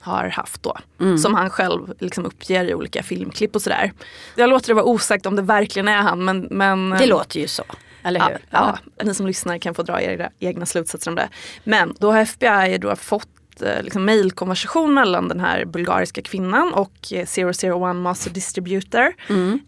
har 0.00 0.28
haft 0.28 0.62
då. 0.62 0.76
Mm. 1.00 1.18
Som 1.18 1.34
han 1.34 1.50
själv 1.50 1.94
liksom 1.98 2.26
uppger 2.26 2.64
i 2.64 2.74
olika 2.74 3.02
filmklipp 3.02 3.54
och 3.54 3.62
sådär. 3.62 3.92
Jag 4.34 4.50
låter 4.50 4.68
det 4.68 4.74
vara 4.74 4.84
osagt 4.84 5.26
om 5.26 5.36
det 5.36 5.42
verkligen 5.42 5.88
är 5.88 6.02
han 6.02 6.24
men, 6.24 6.40
men 6.50 6.90
Det 6.90 7.06
låter 7.06 7.40
ju 7.40 7.48
så. 7.48 7.64
Eller 8.02 8.20
Ja, 8.20 8.26
hur? 8.26 8.38
ja, 8.50 8.78
ni 9.02 9.14
som 9.14 9.26
lyssnar 9.26 9.58
kan 9.58 9.74
få 9.74 9.82
dra 9.82 10.02
era 10.02 10.30
egna 10.38 10.66
slutsatser 10.66 11.10
om 11.10 11.14
det. 11.14 11.28
Men 11.64 11.94
då 11.98 12.12
har 12.12 12.18
FBI 12.18 12.78
då 12.78 12.96
fått 12.96 13.28
eh, 13.28 13.33
liksom 13.60 14.04
mailkonversation 14.04 14.94
mellan 14.94 15.28
den 15.28 15.40
här 15.40 15.64
bulgariska 15.64 16.22
kvinnan 16.22 16.72
och 16.72 17.12
eh, 17.12 17.26
001 17.26 17.96
Master 17.96 18.30
Distributor 18.30 19.12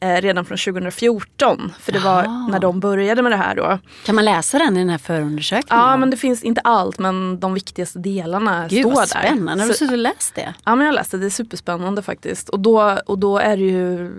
eh, 0.01 0.21
redan 0.21 0.45
från 0.45 0.59
2014. 0.59 1.73
För 1.81 1.93
det 1.93 1.99
var 1.99 2.51
när 2.51 2.59
de 2.59 2.81
började 2.81 3.23
med 3.23 3.33
det 3.33 3.37
här 3.37 3.55
då. 3.55 3.79
Kan 4.05 4.15
man 4.15 4.25
läsa 4.25 4.59
den 4.59 4.77
i 4.77 4.81
den 4.81 4.91
här 4.91 4.99
förundersökningen? 4.99 5.85
Ja 5.85 5.97
men 5.97 6.11
det 6.11 6.17
finns 6.17 6.43
inte 6.43 6.61
allt 6.61 6.99
men 6.99 7.41
de 7.41 7.55
viktigaste 7.55 7.99
delarna 7.99 8.67
Gud 8.69 8.81
står 8.81 8.91
vad 8.91 9.09
där. 9.09 9.27
spännande. 9.27 9.63
Har 9.63 9.69
du 9.69 9.75
suttit 9.75 9.93
och 9.93 9.99
läst 9.99 10.35
det? 10.35 10.55
Ja 10.65 10.77
men 10.77 10.87
jag 10.87 10.95
läste, 10.95 11.17
det 11.17 11.27
är 11.27 11.31
superspännande 11.31 12.03
faktiskt. 12.03 12.49
Och 12.49 12.61
då, 12.61 12.99
och 13.07 13.19
då 13.19 13.39
är 13.39 13.57
det 13.57 13.63
ju, 13.63 14.13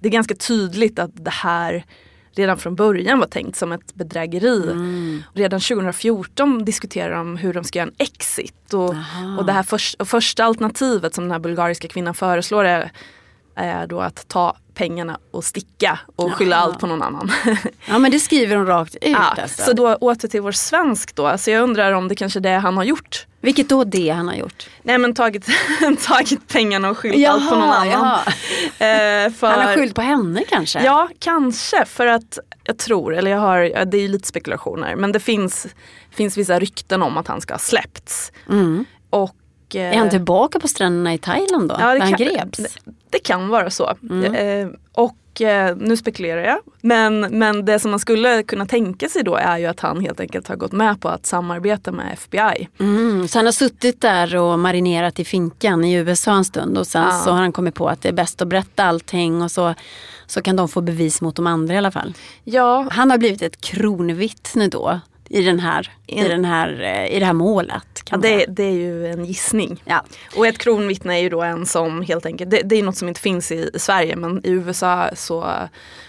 det 0.00 0.08
är 0.08 0.12
ganska 0.12 0.34
tydligt 0.34 0.98
att 0.98 1.24
det 1.24 1.30
här 1.30 1.84
redan 2.34 2.58
från 2.58 2.74
början 2.74 3.18
var 3.18 3.26
tänkt 3.26 3.56
som 3.56 3.72
ett 3.72 3.94
bedrägeri. 3.94 4.62
Mm. 4.70 5.22
Redan 5.34 5.60
2014 5.60 6.64
diskuterade 6.64 7.14
de 7.14 7.36
hur 7.36 7.52
de 7.52 7.64
ska 7.64 7.78
göra 7.78 7.88
en 7.88 7.94
exit. 7.98 8.74
Och, 8.74 8.94
och 9.38 9.46
det 9.46 9.52
här 9.52 9.62
först, 9.62 10.00
och 10.00 10.08
första 10.08 10.44
alternativet 10.44 11.14
som 11.14 11.24
den 11.24 11.30
här 11.30 11.38
bulgariska 11.38 11.88
kvinnan 11.88 12.14
föreslår 12.14 12.64
är, 12.64 12.92
är 13.54 13.86
då 13.86 14.00
att 14.00 14.28
ta 14.28 14.56
pengarna 14.74 15.18
och 15.30 15.44
sticka 15.44 15.98
och 16.16 16.32
skylla 16.32 16.56
Jaha. 16.56 16.64
allt 16.64 16.78
på 16.78 16.86
någon 16.86 17.02
annan. 17.02 17.32
Ja 17.86 17.98
men 17.98 18.10
det 18.10 18.20
skriver 18.20 18.56
de 18.56 18.66
rakt 18.66 18.94
ut 18.94 19.02
ja, 19.02 19.34
alltså. 19.42 19.62
så 19.62 19.72
då 19.72 19.94
åter 19.94 20.28
till 20.28 20.40
vår 20.40 20.52
svensk 20.52 21.14
då. 21.14 21.38
Så 21.38 21.50
jag 21.50 21.62
undrar 21.62 21.92
om 21.92 22.08
det 22.08 22.14
kanske 22.14 22.38
är 22.38 22.40
det 22.40 22.58
han 22.58 22.76
har 22.76 22.84
gjort. 22.84 23.26
Vilket 23.40 23.68
då 23.68 23.84
det 23.84 24.10
han 24.10 24.28
har 24.28 24.34
gjort? 24.34 24.68
Nej 24.82 24.98
men 24.98 25.14
tagit, 25.14 25.46
tagit 26.06 26.48
pengarna 26.48 26.90
och 26.90 26.98
skyllt 26.98 27.28
allt 27.28 27.48
på 27.48 27.54
någon 27.54 27.70
annan. 27.70 28.18
Eh, 28.72 29.32
för, 29.32 29.46
Han 29.46 29.66
har 29.66 29.74
skyllt 29.74 29.94
på 29.94 30.00
henne 30.00 30.44
kanske? 30.48 30.84
Ja, 30.84 31.08
kanske. 31.18 31.84
För 31.84 32.06
att 32.06 32.38
jag 32.64 32.78
tror, 32.78 33.14
eller 33.14 33.30
jag 33.30 33.38
har, 33.38 33.84
det 33.84 33.96
är 33.96 34.00
ju 34.00 34.08
lite 34.08 34.28
spekulationer, 34.28 34.96
men 34.96 35.12
det 35.12 35.20
finns, 35.20 35.66
finns 36.10 36.36
vissa 36.36 36.58
rykten 36.58 37.02
om 37.02 37.16
att 37.16 37.28
han 37.28 37.40
ska 37.40 37.54
ha 37.54 37.58
släppts. 37.58 38.32
Mm. 38.48 38.84
Och, 39.10 39.36
eh, 39.76 39.82
Är 39.92 39.96
han 39.96 40.06
typ- 40.06 40.10
tillbaka 40.10 40.60
på 40.60 40.68
stränderna 40.68 41.14
i 41.14 41.18
Thailand 41.18 41.68
då? 41.68 41.76
Ja, 41.80 41.94
det 41.94 42.00
han 42.00 42.08
kan- 42.14 42.18
greps? 42.28 42.58
Det, 42.58 42.68
det 43.10 43.18
kan 43.18 43.48
vara 43.48 43.70
så. 43.70 43.94
Mm. 44.10 44.34
Eh, 44.34 44.68
och 44.92 45.40
eh, 45.40 45.76
nu 45.76 45.96
spekulerar 45.96 46.42
jag. 46.44 46.58
Men, 46.80 47.20
men 47.20 47.64
det 47.64 47.78
som 47.78 47.90
man 47.90 48.00
skulle 48.00 48.42
kunna 48.42 48.66
tänka 48.66 49.08
sig 49.08 49.22
då 49.24 49.34
är 49.36 49.58
ju 49.58 49.66
att 49.66 49.80
han 49.80 50.00
helt 50.00 50.20
enkelt 50.20 50.48
har 50.48 50.56
gått 50.56 50.72
med 50.72 51.00
på 51.00 51.08
att 51.08 51.26
samarbeta 51.26 51.92
med 51.92 52.12
FBI. 52.12 52.68
Mm, 52.80 53.28
så 53.28 53.38
han 53.38 53.44
har 53.46 53.52
suttit 53.52 54.00
där 54.00 54.36
och 54.36 54.58
marinerat 54.58 55.20
i 55.20 55.24
finkan 55.24 55.84
i 55.84 55.94
USA 55.94 56.32
en 56.32 56.44
stund 56.44 56.78
och 56.78 56.86
sen 56.86 57.02
Ja. 57.02 57.10
så 57.24 57.30
har 57.30 57.38
han 57.40 57.52
kommit 57.52 57.74
på 57.74 57.88
att 57.88 58.02
det 58.02 58.08
är 58.08 58.12
bäst 58.12 58.42
att 58.42 58.48
berätta 58.48 58.84
allting 58.84 59.42
och 59.42 59.50
så, 59.50 59.74
så 60.26 60.42
kan 60.42 60.56
de 60.56 60.68
få 60.68 60.80
bevis 60.80 61.20
mot 61.20 61.36
de 61.36 61.46
andra 61.46 61.74
i 61.74 61.76
alla 61.76 61.90
fall. 61.90 62.14
Ja, 62.44 62.86
Han 62.90 63.10
har 63.10 63.18
blivit 63.18 63.42
ett 63.42 63.60
kronvittne 63.60 64.68
då 64.68 65.00
i, 65.32 65.42
den 65.42 65.60
här, 65.60 65.90
i, 66.06 66.22
den 66.22 66.44
här, 66.44 66.80
eh, 66.82 67.16
i 67.16 67.18
det 67.18 67.26
här 67.26 67.32
målet. 67.32 68.02
ja 68.10 68.16
det, 68.16 68.46
det 68.48 68.62
är 68.62 68.72
ju 68.72 69.06
en 69.06 69.24
gissning. 69.24 69.82
ja. 69.84 70.04
Och 70.36 70.46
ett 70.46 70.58
kronvittne 70.58 71.14
är 71.14 71.22
ju 71.22 71.28
då 71.28 71.42
en 71.42 71.66
som 71.66 72.02
helt 72.02 72.26
enkelt, 72.26 72.50
det, 72.50 72.62
det 72.64 72.76
är 72.76 72.82
något 72.82 72.96
som 72.96 73.08
inte 73.08 73.20
finns 73.20 73.52
i, 73.52 73.70
i 73.74 73.78
Sverige 73.78 74.16
men 74.16 74.46
i 74.46 74.50
USA 74.50 75.10
så 75.14 75.54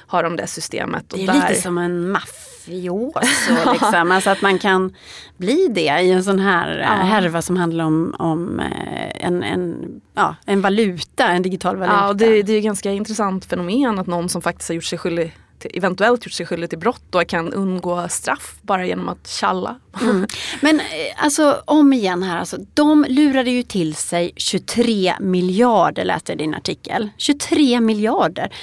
har 0.08 0.24
de 0.24 0.36
det 0.36 0.48
systemet. 0.48 1.06
Det 1.10 1.24
är 1.24 1.28
där, 1.28 1.34
lite 1.34 1.62
som 1.62 1.78
en 1.78 2.10
mafioso 2.12 3.20
liksom. 3.72 4.12
alltså 4.12 4.30
att 4.30 4.42
man 4.42 4.60
kan 4.60 4.96
bli 5.38 5.68
det 5.72 6.02
i 6.02 6.12
en 6.12 6.24
sån 6.24 6.40
här 6.40 6.78
ja. 6.78 6.88
härva 6.88 7.42
som 7.42 7.58
handlar 7.58 7.86
om, 7.86 8.16
om 8.20 8.60
eh, 8.60 9.26
en, 9.26 9.44
en, 9.44 9.76
ja, 10.14 10.36
en 10.46 10.62
valuta, 10.62 11.28
en 11.28 11.42
digital 11.42 11.78
valuta. 11.78 11.98
Ja, 11.98 12.08
och 12.08 12.18
det, 12.18 12.44
det 12.44 12.52
är 12.52 12.56
ju 12.56 12.62
ganska 12.62 12.92
intressant 12.92 13.46
fenomen 13.46 14.00
att 14.00 14.08
någon 14.08 14.30
som 14.30 14.42
faktiskt 14.42 14.70
har 14.70 14.76
gjort 14.76 14.84
sig 14.84 14.98
skyldig 14.98 15.36
eventuellt 15.65 16.26
gjort 16.26 16.34
sig 16.34 16.45
skyldig 16.45 16.69
till 16.69 16.80
brott 16.80 17.04
då 17.10 17.26
kan 17.26 17.54
undgå 17.54 18.08
straff 18.10 18.56
bara 18.62 18.86
genom 18.86 19.10
att 19.10 19.28
tjalla. 19.28 19.80
Mm. 20.02 20.28
Men 20.62 20.80
eh, 20.80 20.86
alltså 21.17 21.62
om 21.65 21.93
igen 21.93 22.23
här, 22.23 22.38
alltså, 22.38 22.58
de 22.73 23.06
lurade 23.10 23.52
ju 23.52 23.63
till 23.63 23.95
sig 23.95 24.32
23 24.36 25.13
miljarder 25.19 26.06
läste 26.06 26.32
jag 26.32 26.41
i 26.41 26.43
din 26.43 26.56
artikel. 26.56 27.10
23 27.17 27.82
miljarder. 27.82 28.54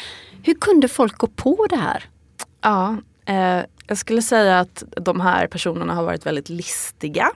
Hur 0.43 0.55
kunde 0.55 0.89
folk 0.89 1.19
gå 1.19 1.27
på 1.27 1.67
det 1.71 1.77
här? 1.77 2.05
Ja, 2.61 2.97
eh, 3.27 3.65
jag 3.87 3.99
skulle 3.99 4.23
säga 4.23 4.61
att 4.61 4.83
de 4.97 5.21
här 5.21 5.47
personerna 5.47 5.95
har 5.95 6.03
varit 6.03 6.27
väldigt 6.27 6.49
listiga. 6.49 7.31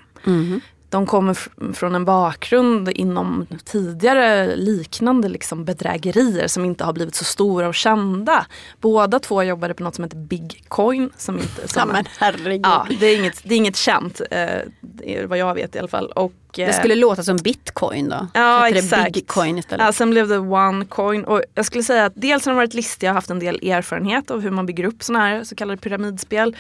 De 0.95 1.07
kommer 1.07 1.35
fr- 1.35 1.73
från 1.73 1.95
en 1.95 2.05
bakgrund 2.05 2.89
inom 2.89 3.47
tidigare 3.65 4.57
liknande 4.57 5.29
liksom 5.29 5.65
bedrägerier 5.65 6.47
som 6.49 6.65
inte 6.65 6.85
har 6.85 6.93
blivit 6.93 7.15
så 7.15 7.25
stora 7.25 7.69
och 7.69 7.75
kända. 7.75 8.47
Båda 8.81 9.19
två 9.19 9.43
jobbade 9.43 9.75
på 9.75 9.83
något 9.83 9.95
som 9.95 10.05
heter 10.05 10.17
Bigcoin. 10.17 11.11
Som 11.17 11.39
inte, 11.39 11.69
som 11.69 11.81
Ja, 11.81 11.87
men 11.93 12.05
herregud. 12.19 12.61
ja, 12.65 12.87
det, 13.01 13.07
är 13.07 13.17
inget, 13.19 13.41
det 13.45 13.55
är 13.55 13.57
inget 13.59 13.77
känt, 13.77 14.21
eh, 14.31 15.27
vad 15.27 15.39
jag 15.39 15.55
vet 15.55 15.75
i 15.77 15.79
alla 15.79 15.89
fall. 15.89 16.07
Och, 16.07 16.33
eh, 16.59 16.67
Det 16.67 16.73
skulle 16.73 16.95
låta 16.95 17.23
som 17.23 17.37
bitcoin 17.37 18.09
då. 18.09 18.27
Ja 18.35 18.69
exakt. 18.69 18.83
Istället. 18.93 19.17
Ja, 19.87 19.93
sen 19.93 20.11
blev 20.11 20.29
det 20.29 20.39
OneCoin 20.39 21.25
och 21.25 21.43
jag 21.55 21.67
skulle 21.67 21.85
säga 21.85 22.05
att 22.05 22.13
dels 22.17 22.45
har 22.45 22.53
de 22.53 22.57
varit 22.57 22.75
listiga 22.75 23.11
och 23.11 23.15
haft 23.15 23.31
en 23.31 23.39
del 23.39 23.69
erfarenhet 23.69 24.31
av 24.31 24.41
hur 24.41 24.51
man 24.51 24.67
bygger 24.67 24.85
upp 24.85 25.03
sådana 25.03 25.25
här 25.25 25.45
så 25.45 25.55
kallade 25.55 25.77
pyramidspel. 25.81 26.57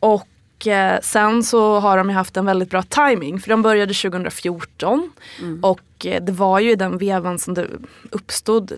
Och 0.00 0.26
eh, 0.66 1.00
sen 1.02 1.42
så 1.42 1.80
har 1.80 1.96
de 1.96 2.08
ju 2.08 2.14
haft 2.14 2.36
en 2.36 2.46
väldigt 2.46 2.70
bra 2.70 2.82
timing 2.82 3.40
för 3.40 3.50
de 3.50 3.62
började 3.62 3.94
2014 3.94 5.10
och 5.62 6.06
eh, 6.06 6.22
det 6.22 6.32
var 6.32 6.60
ju 6.60 6.70
i 6.70 6.76
den 6.76 6.98
vevan 6.98 7.38
som 7.38 7.54
det 7.54 7.66
uppstod 8.10 8.72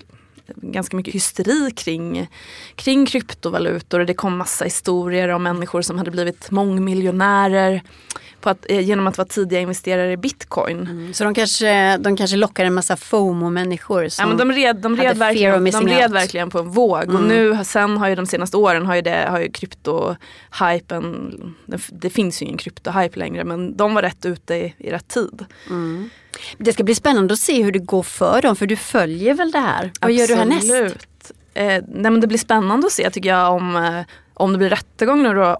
ganska 0.56 0.96
mycket 0.96 1.14
hysteri 1.14 1.70
kring, 1.70 2.30
kring 2.74 3.06
kryptovalutor. 3.06 4.00
Och 4.00 4.06
det 4.06 4.14
kom 4.14 4.36
massa 4.36 4.64
historier 4.64 5.28
om 5.28 5.42
människor 5.42 5.82
som 5.82 5.98
hade 5.98 6.10
blivit 6.10 6.50
mångmiljonärer 6.50 7.82
på 8.42 8.50
att, 8.50 8.66
eh, 8.68 8.80
genom 8.80 9.06
att 9.06 9.18
vara 9.18 9.28
tidiga 9.28 9.60
investerare 9.60 10.12
i 10.12 10.16
bitcoin. 10.16 10.78
Mm, 10.80 11.14
Så 11.14 11.24
de 11.24 11.34
kanske, 11.34 11.96
de 11.96 12.16
kanske 12.16 12.36
lockar 12.36 12.64
en 12.64 12.74
massa 12.74 12.96
FOMO-människor 12.96 14.08
som 14.08 14.22
Ja, 14.22 14.28
men 14.28 14.36
de 14.48 14.52
red, 14.54 14.76
de 14.76 14.96
red, 14.96 15.16
verkligen, 15.18 15.64
de 15.64 15.88
red 15.88 16.02
out. 16.04 16.12
verkligen 16.12 16.50
på 16.50 16.58
en 16.58 16.68
våg 16.70 17.14
och 17.14 17.22
nu 17.22 17.58
sen 17.64 17.96
har 17.96 18.08
ju 18.08 18.14
de 18.14 18.26
senaste 18.26 18.56
åren 18.56 18.86
har 18.86 18.94
ju, 18.94 19.02
det, 19.02 19.26
har 19.30 19.40
ju 19.40 19.48
krypto-hypen, 19.48 21.54
det, 21.66 21.80
det 21.92 22.10
finns 22.10 22.42
ju 22.42 22.46
ingen 22.46 22.58
krypto-hype 22.58 23.18
längre 23.18 23.44
men 23.44 23.76
de 23.76 23.94
var 23.94 24.02
rätt 24.02 24.26
ute 24.26 24.54
i, 24.54 24.74
i 24.78 24.90
rätt 24.90 25.08
tid. 25.08 25.44
Det 26.58 26.72
ska 26.72 26.84
bli 26.84 26.94
spännande 26.94 27.32
att 27.34 27.40
se 27.40 27.62
hur 27.62 27.72
det 27.72 27.78
går 27.78 28.02
för 28.02 28.42
dem 28.42 28.56
för 28.56 28.66
du 28.66 28.76
följer 28.76 29.34
väl 29.34 29.50
det 29.50 29.58
här? 29.58 29.90
Vad 30.00 30.12
gör 30.12 30.26
du 30.26 30.34
härnäst? 30.34 30.70
Absolut. 30.70 31.32
Eh, 31.54 31.66
nej 31.66 31.82
men 32.10 32.20
det 32.20 32.26
blir 32.26 32.38
spännande 32.38 32.86
att 32.86 32.92
se 32.92 33.10
tycker 33.10 33.28
jag 33.28 33.52
om, 33.54 33.76
eh, 33.76 34.00
om 34.34 34.52
det 34.52 34.58
blir 34.58 34.70
rättegång 34.70 35.22
nu 35.22 35.34
då. 35.34 35.58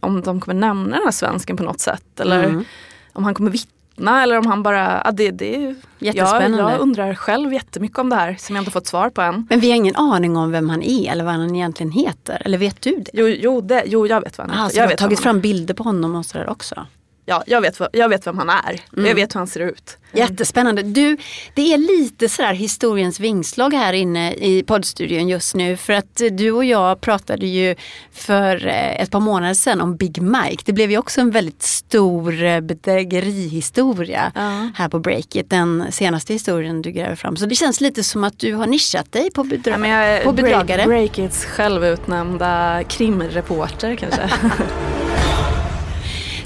Om 0.00 0.20
de 0.20 0.40
kommer 0.40 0.60
nämna 0.60 0.96
den 0.96 1.04
här 1.04 1.10
svensken 1.12 1.56
på 1.56 1.62
något 1.62 1.80
sätt. 1.80 2.20
Eller 2.20 2.44
Mm. 2.44 2.64
om 3.12 3.24
han 3.24 3.34
kommer 3.34 3.50
vittna 3.50 4.22
eller 4.22 4.38
om 4.38 4.46
han 4.46 4.62
bara, 4.62 5.02
ja, 5.04 5.10
det, 5.10 5.30
det, 5.30 5.74
jag, 5.98 6.14
Jättespännande. 6.14 6.72
jag 6.72 6.80
undrar 6.80 7.14
själv 7.14 7.52
jättemycket 7.52 7.98
om 7.98 8.08
det 8.10 8.16
här 8.16 8.36
som 8.38 8.56
jag 8.56 8.60
inte 8.60 8.70
fått 8.70 8.86
svar 8.86 9.10
på 9.10 9.22
än. 9.22 9.46
Men 9.50 9.60
vi 9.60 9.70
har 9.70 9.76
ingen 9.76 9.96
aning 9.96 10.36
om 10.36 10.50
vem 10.50 10.68
han 10.68 10.82
är 10.82 11.12
eller 11.12 11.24
vad 11.24 11.34
han 11.34 11.54
egentligen 11.56 11.92
heter. 11.92 12.42
Eller 12.44 12.58
vet 12.58 12.82
du 12.82 12.90
det? 12.96 13.10
Jo, 13.12 13.26
jo, 13.28 13.60
det, 13.60 13.82
jo 13.86 14.06
jag 14.06 14.20
vet 14.20 14.38
vad 14.38 14.46
han 14.50 14.58
Ah, 14.58 14.62
heter. 14.62 14.74
så 14.74 14.78
jag 14.80 14.88
du 14.88 14.92
har 14.92 14.96
tagit 14.96 15.20
fram 15.20 15.40
bilder 15.40 15.74
på 15.74 15.82
honom 15.82 16.14
och 16.14 16.26
sådär 16.26 16.50
också? 16.50 16.86
Ja, 17.24 17.42
jag 17.46 17.60
vet, 17.60 17.80
jag 17.92 18.08
vet 18.08 18.26
vem 18.26 18.38
han 18.38 18.48
är. 18.50 18.80
Mm. 18.96 19.06
Jag 19.08 19.14
vet 19.14 19.34
hur 19.34 19.38
han 19.40 19.46
ser 19.46 19.60
ut. 19.60 19.98
Jättespännande. 20.14 20.82
Du, 20.82 21.16
det 21.54 21.72
är 21.74 21.78
lite 21.78 22.28
sådär 22.28 22.52
historiens 22.54 23.20
vingslag 23.20 23.74
här 23.74 23.92
inne 23.92 24.34
i 24.34 24.62
poddstudion 24.62 25.28
just 25.28 25.54
nu. 25.54 25.76
För 25.76 25.92
att 25.92 26.22
du 26.32 26.50
och 26.52 26.64
jag 26.64 27.00
pratade 27.00 27.46
ju 27.46 27.74
för 28.12 28.66
eh, 28.66 29.00
ett 29.02 29.10
par 29.10 29.20
månader 29.20 29.54
sedan 29.54 29.80
om 29.80 29.96
Big 29.96 30.22
Mike. 30.22 30.62
Det 30.64 30.72
blev 30.72 30.90
ju 30.90 30.98
också 30.98 31.20
en 31.20 31.30
väldigt 31.30 31.62
stor 31.62 32.42
eh, 32.44 32.60
bedrägerihistoria 32.60 34.32
Ja. 34.34 34.70
här 34.74 34.88
på 34.88 34.98
Breakit. 34.98 35.50
Den 35.50 35.84
senaste 35.92 36.32
historien 36.32 36.82
du 36.82 36.90
gräver 36.90 37.14
fram. 37.16 37.36
Så 37.36 37.46
det 37.46 37.54
känns 37.54 37.80
lite 37.80 38.04
som 38.04 38.24
att 38.24 38.38
du 38.38 38.54
har 38.54 38.66
nischat 38.66 39.12
dig 39.12 39.30
på, 39.30 39.42
bedra- 39.44 39.88
Ja, 39.88 40.20
på 40.24 40.32
bedragare. 40.32 40.86
Break, 40.86 40.86
Breakits 41.16 41.44
självutnämnda 41.44 42.82
krimreporter 42.88 43.96
kanske. 43.96 44.22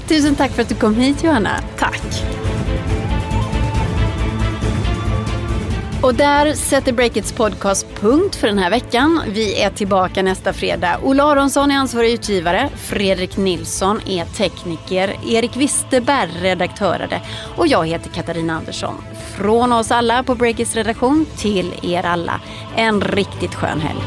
Tusen 0.07 0.35
tack 0.35 0.51
för 0.51 0.61
att 0.61 0.69
du 0.69 0.75
kom 0.75 0.95
hit 0.95 1.23
Johanna. 1.23 1.59
Tack. 1.77 2.01
Och 6.01 6.15
där 6.15 6.53
sätter 6.53 6.93
Breakits 6.93 7.31
podcast 7.31 7.87
punkt 7.95 8.35
för 8.35 8.47
den 8.47 8.57
här 8.57 8.69
veckan. 8.69 9.21
Vi 9.27 9.61
är 9.61 9.69
tillbaka 9.69 10.23
nästa 10.23 10.53
fredag. 10.53 10.99
Ola 11.03 11.23
Aronsson 11.23 11.71
är 11.71 11.75
ansvarig 11.75 12.13
utgivare. 12.13 12.69
Fredrik 12.75 13.37
Nilsson 13.37 14.01
är 14.05 14.25
tekniker. 14.25 15.15
Erik 15.27 15.57
Wisterberg 15.57 16.29
redaktörade. 16.41 17.21
Och 17.55 17.67
jag 17.67 17.87
heter 17.87 18.09
Katarina 18.09 18.53
Andersson. 18.53 18.95
Från 19.35 19.73
oss 19.73 19.91
alla 19.91 20.23
på 20.23 20.35
Breakits 20.35 20.75
redaktion 20.75 21.25
till 21.37 21.73
er 21.83 22.05
alla. 22.05 22.41
En 22.75 23.01
riktigt 23.01 23.55
skön 23.55 23.81
helg. 23.81 24.01